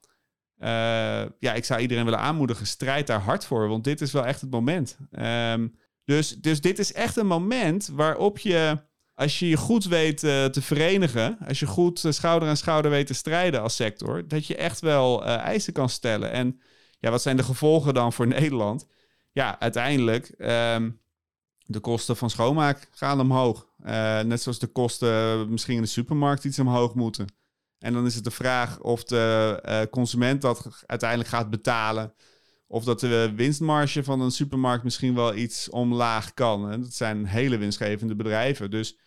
ja, 1.39 1.53
ik 1.53 1.65
zou 1.65 1.81
iedereen 1.81 2.03
willen 2.03 2.19
aanmoedigen. 2.19 2.67
Strijd 2.67 3.07
daar 3.07 3.21
hard 3.21 3.45
voor, 3.45 3.67
want 3.67 3.83
dit 3.83 4.01
is 4.01 4.11
wel 4.11 4.25
echt 4.25 4.41
het 4.41 4.51
moment. 4.51 4.97
Um, 5.11 5.73
dus, 6.07 6.29
dus 6.29 6.61
dit 6.61 6.79
is 6.79 6.93
echt 6.93 7.15
een 7.15 7.27
moment 7.27 7.89
waarop 7.93 8.37
je, 8.37 8.77
als 9.13 9.39
je 9.39 9.49
je 9.49 9.57
goed 9.57 9.85
weet 9.85 10.23
uh, 10.23 10.45
te 10.45 10.61
verenigen, 10.61 11.37
als 11.47 11.59
je 11.59 11.65
goed 11.65 12.03
uh, 12.03 12.11
schouder 12.11 12.49
aan 12.49 12.57
schouder 12.57 12.91
weet 12.91 13.07
te 13.07 13.13
strijden 13.13 13.61
als 13.61 13.75
sector, 13.75 14.27
dat 14.27 14.45
je 14.45 14.55
echt 14.55 14.79
wel 14.79 15.23
uh, 15.23 15.35
eisen 15.37 15.73
kan 15.73 15.89
stellen. 15.89 16.31
En 16.31 16.61
ja, 16.99 17.09
wat 17.09 17.21
zijn 17.21 17.37
de 17.37 17.43
gevolgen 17.43 17.93
dan 17.93 18.13
voor 18.13 18.27
Nederland? 18.37 18.87
Ja, 19.31 19.59
uiteindelijk, 19.59 20.33
um, 20.37 20.99
de 21.65 21.79
kosten 21.79 22.17
van 22.17 22.29
schoonmaak 22.29 22.89
gaan 22.91 23.19
omhoog. 23.19 23.67
net 24.23 24.41
zoals 24.41 24.59
de 24.59 24.67
kosten 24.67 25.49
misschien 25.49 25.75
in 25.75 25.81
de 25.81 25.87
supermarkt 25.87 26.43
iets 26.43 26.59
omhoog 26.59 26.93
moeten. 26.93 27.27
En 27.79 27.93
dan 27.93 28.05
is 28.05 28.15
het 28.15 28.23
de 28.23 28.31
vraag 28.31 28.79
of 28.79 29.03
de 29.03 29.87
consument 29.91 30.41
dat 30.41 30.83
uiteindelijk 30.85 31.29
gaat 31.29 31.49
betalen. 31.49 32.13
Of 32.67 32.83
dat 32.83 32.99
de 32.99 33.33
winstmarge 33.35 34.03
van 34.03 34.21
een 34.21 34.31
supermarkt 34.31 34.83
misschien 34.83 35.15
wel 35.15 35.35
iets 35.35 35.69
omlaag 35.69 36.33
kan. 36.33 36.71
En 36.71 36.81
dat 36.81 36.93
zijn 36.93 37.25
hele 37.25 37.57
winstgevende 37.57 38.15
bedrijven. 38.15 38.69
Dus 38.71 38.97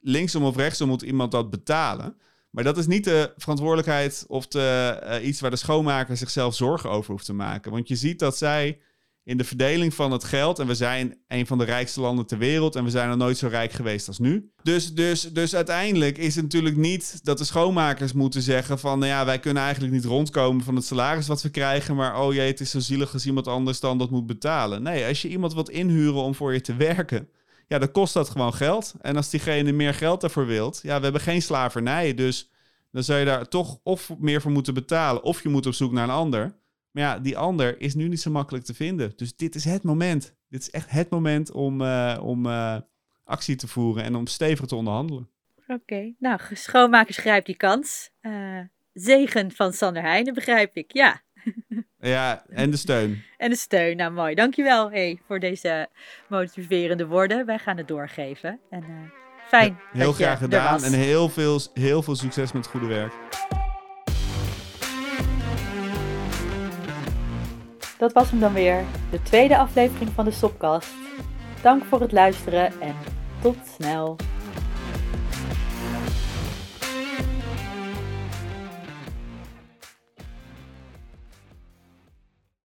linksom 0.00 0.44
of 0.44 0.56
rechtsom 0.56 0.88
moet 0.88 1.02
iemand 1.02 1.30
dat 1.30 1.50
betalen. 1.50 2.16
Maar 2.50 2.64
dat 2.64 2.78
is 2.78 2.86
niet 2.86 3.04
de 3.04 3.32
verantwoordelijkheid 3.36 4.24
of 4.28 4.46
de, 4.46 5.00
uh, 5.04 5.26
iets 5.26 5.40
waar 5.40 5.50
de 5.50 5.56
schoonmaker 5.56 6.16
zichzelf 6.16 6.54
zorgen 6.54 6.90
over 6.90 7.10
hoeft 7.10 7.24
te 7.24 7.32
maken. 7.32 7.72
Want 7.72 7.88
je 7.88 7.96
ziet 7.96 8.18
dat 8.18 8.36
zij 8.36 8.78
in 9.24 9.36
de 9.36 9.44
verdeling 9.44 9.94
van 9.94 10.12
het 10.12 10.24
geld. 10.24 10.58
En 10.58 10.66
we 10.66 10.74
zijn 10.74 11.18
een 11.28 11.46
van 11.46 11.58
de 11.58 11.64
rijkste 11.64 12.00
landen 12.00 12.26
ter 12.26 12.38
wereld. 12.38 12.76
En 12.76 12.84
we 12.84 12.90
zijn 12.90 13.08
nog 13.08 13.16
nooit 13.16 13.38
zo 13.38 13.48
rijk 13.48 13.72
geweest 13.72 14.08
als 14.08 14.18
nu. 14.18 14.50
Dus, 14.62 14.94
dus, 14.94 15.32
dus 15.32 15.54
uiteindelijk 15.54 16.18
is 16.18 16.34
het 16.34 16.44
natuurlijk 16.44 16.76
niet 16.76 17.20
dat 17.24 17.38
de 17.38 17.44
schoonmakers 17.44 18.12
moeten 18.12 18.42
zeggen 18.42 18.78
van... 18.78 18.98
Nou 18.98 19.10
ja, 19.10 19.24
wij 19.24 19.38
kunnen 19.38 19.62
eigenlijk 19.62 19.92
niet 19.92 20.04
rondkomen 20.04 20.64
van 20.64 20.76
het 20.76 20.84
salaris 20.84 21.26
wat 21.26 21.42
we 21.42 21.50
krijgen. 21.50 21.96
Maar 21.96 22.20
oh 22.20 22.34
jee, 22.34 22.46
het 22.46 22.60
is 22.60 22.70
zo 22.70 22.80
zielig 22.80 23.12
als 23.12 23.26
iemand 23.26 23.48
anders 23.48 23.80
dan 23.80 23.98
dat 23.98 24.10
moet 24.10 24.26
betalen. 24.26 24.82
Nee, 24.82 25.06
als 25.06 25.22
je 25.22 25.28
iemand 25.28 25.54
wilt 25.54 25.70
inhuren 25.70 26.22
om 26.22 26.34
voor 26.34 26.52
je 26.52 26.60
te 26.60 26.76
werken... 26.76 27.28
ja, 27.68 27.78
dan 27.78 27.90
kost 27.90 28.14
dat 28.14 28.30
gewoon 28.30 28.54
geld. 28.54 28.94
En 29.00 29.16
als 29.16 29.30
diegene 29.30 29.72
meer 29.72 29.94
geld 29.94 30.20
daarvoor 30.20 30.46
wilt, 30.46 30.80
ja, 30.82 30.96
we 30.96 31.02
hebben 31.02 31.20
geen 31.20 31.42
slavernij. 31.42 32.14
Dus 32.14 32.50
dan 32.90 33.02
zou 33.02 33.18
je 33.18 33.24
daar 33.24 33.48
toch 33.48 33.78
of 33.82 34.10
meer 34.18 34.40
voor 34.40 34.50
moeten 34.50 34.74
betalen, 34.74 35.22
of 35.22 35.42
je 35.42 35.48
moet 35.48 35.66
op 35.66 35.74
zoek 35.74 35.92
naar 35.92 36.04
een 36.04 36.14
ander. 36.14 36.60
Maar 36.92 37.02
ja, 37.02 37.18
die 37.18 37.38
ander 37.38 37.80
is 37.80 37.94
nu 37.94 38.08
niet 38.08 38.20
zo 38.20 38.30
makkelijk 38.30 38.64
te 38.64 38.74
vinden. 38.74 39.12
Dus 39.16 39.36
dit 39.36 39.54
is 39.54 39.64
het 39.64 39.82
moment. 39.82 40.34
Dit 40.48 40.60
is 40.60 40.70
echt 40.70 40.90
het 40.90 41.10
moment 41.10 41.52
om, 41.52 41.80
uh, 41.80 42.18
om 42.22 42.46
uh, 42.46 42.76
actie 43.24 43.56
te 43.56 43.68
voeren 43.68 44.04
en 44.04 44.14
om 44.14 44.26
stevig 44.26 44.66
te 44.66 44.74
onderhandelen. 44.74 45.30
Oké, 45.56 45.72
okay. 45.72 46.14
nou, 46.18 46.40
schoonmakers 46.52 47.16
grijpt 47.16 47.46
die 47.46 47.56
kans. 47.56 48.10
Uh, 48.22 48.60
zegen 48.92 49.52
van 49.52 49.72
Sander 49.72 50.02
Heijnen, 50.02 50.34
begrijp 50.34 50.76
ik, 50.76 50.92
ja. 50.92 51.22
Ja, 51.98 52.44
en 52.48 52.70
de 52.70 52.76
steun. 52.76 53.22
en 53.36 53.50
de 53.50 53.56
steun, 53.56 53.96
nou 53.96 54.12
mooi. 54.12 54.34
Dankjewel 54.34 54.90
hey, 54.90 55.20
voor 55.26 55.40
deze 55.40 55.88
motiverende 56.28 57.06
woorden. 57.06 57.46
Wij 57.46 57.58
gaan 57.58 57.76
het 57.76 57.88
doorgeven. 57.88 58.60
En 58.70 58.84
fijn 59.46 59.78
ja, 59.92 59.98
Heel 59.98 60.12
graag 60.12 60.38
gedaan 60.38 60.84
en 60.84 60.92
heel 60.92 61.28
veel, 61.28 61.60
heel 61.74 62.02
veel 62.02 62.16
succes 62.16 62.52
met 62.52 62.64
het 62.64 62.72
goede 62.72 62.86
werk. 62.86 63.12
Dat 68.02 68.12
was 68.12 68.30
hem 68.30 68.40
dan 68.40 68.52
weer, 68.52 68.84
de 69.10 69.22
tweede 69.22 69.58
aflevering 69.58 70.10
van 70.14 70.24
de 70.24 70.30
Sopcast. 70.30 70.92
Dank 71.62 71.84
voor 71.84 72.00
het 72.00 72.12
luisteren 72.12 72.80
en 72.80 72.94
tot 73.42 73.56
snel. 73.78 74.16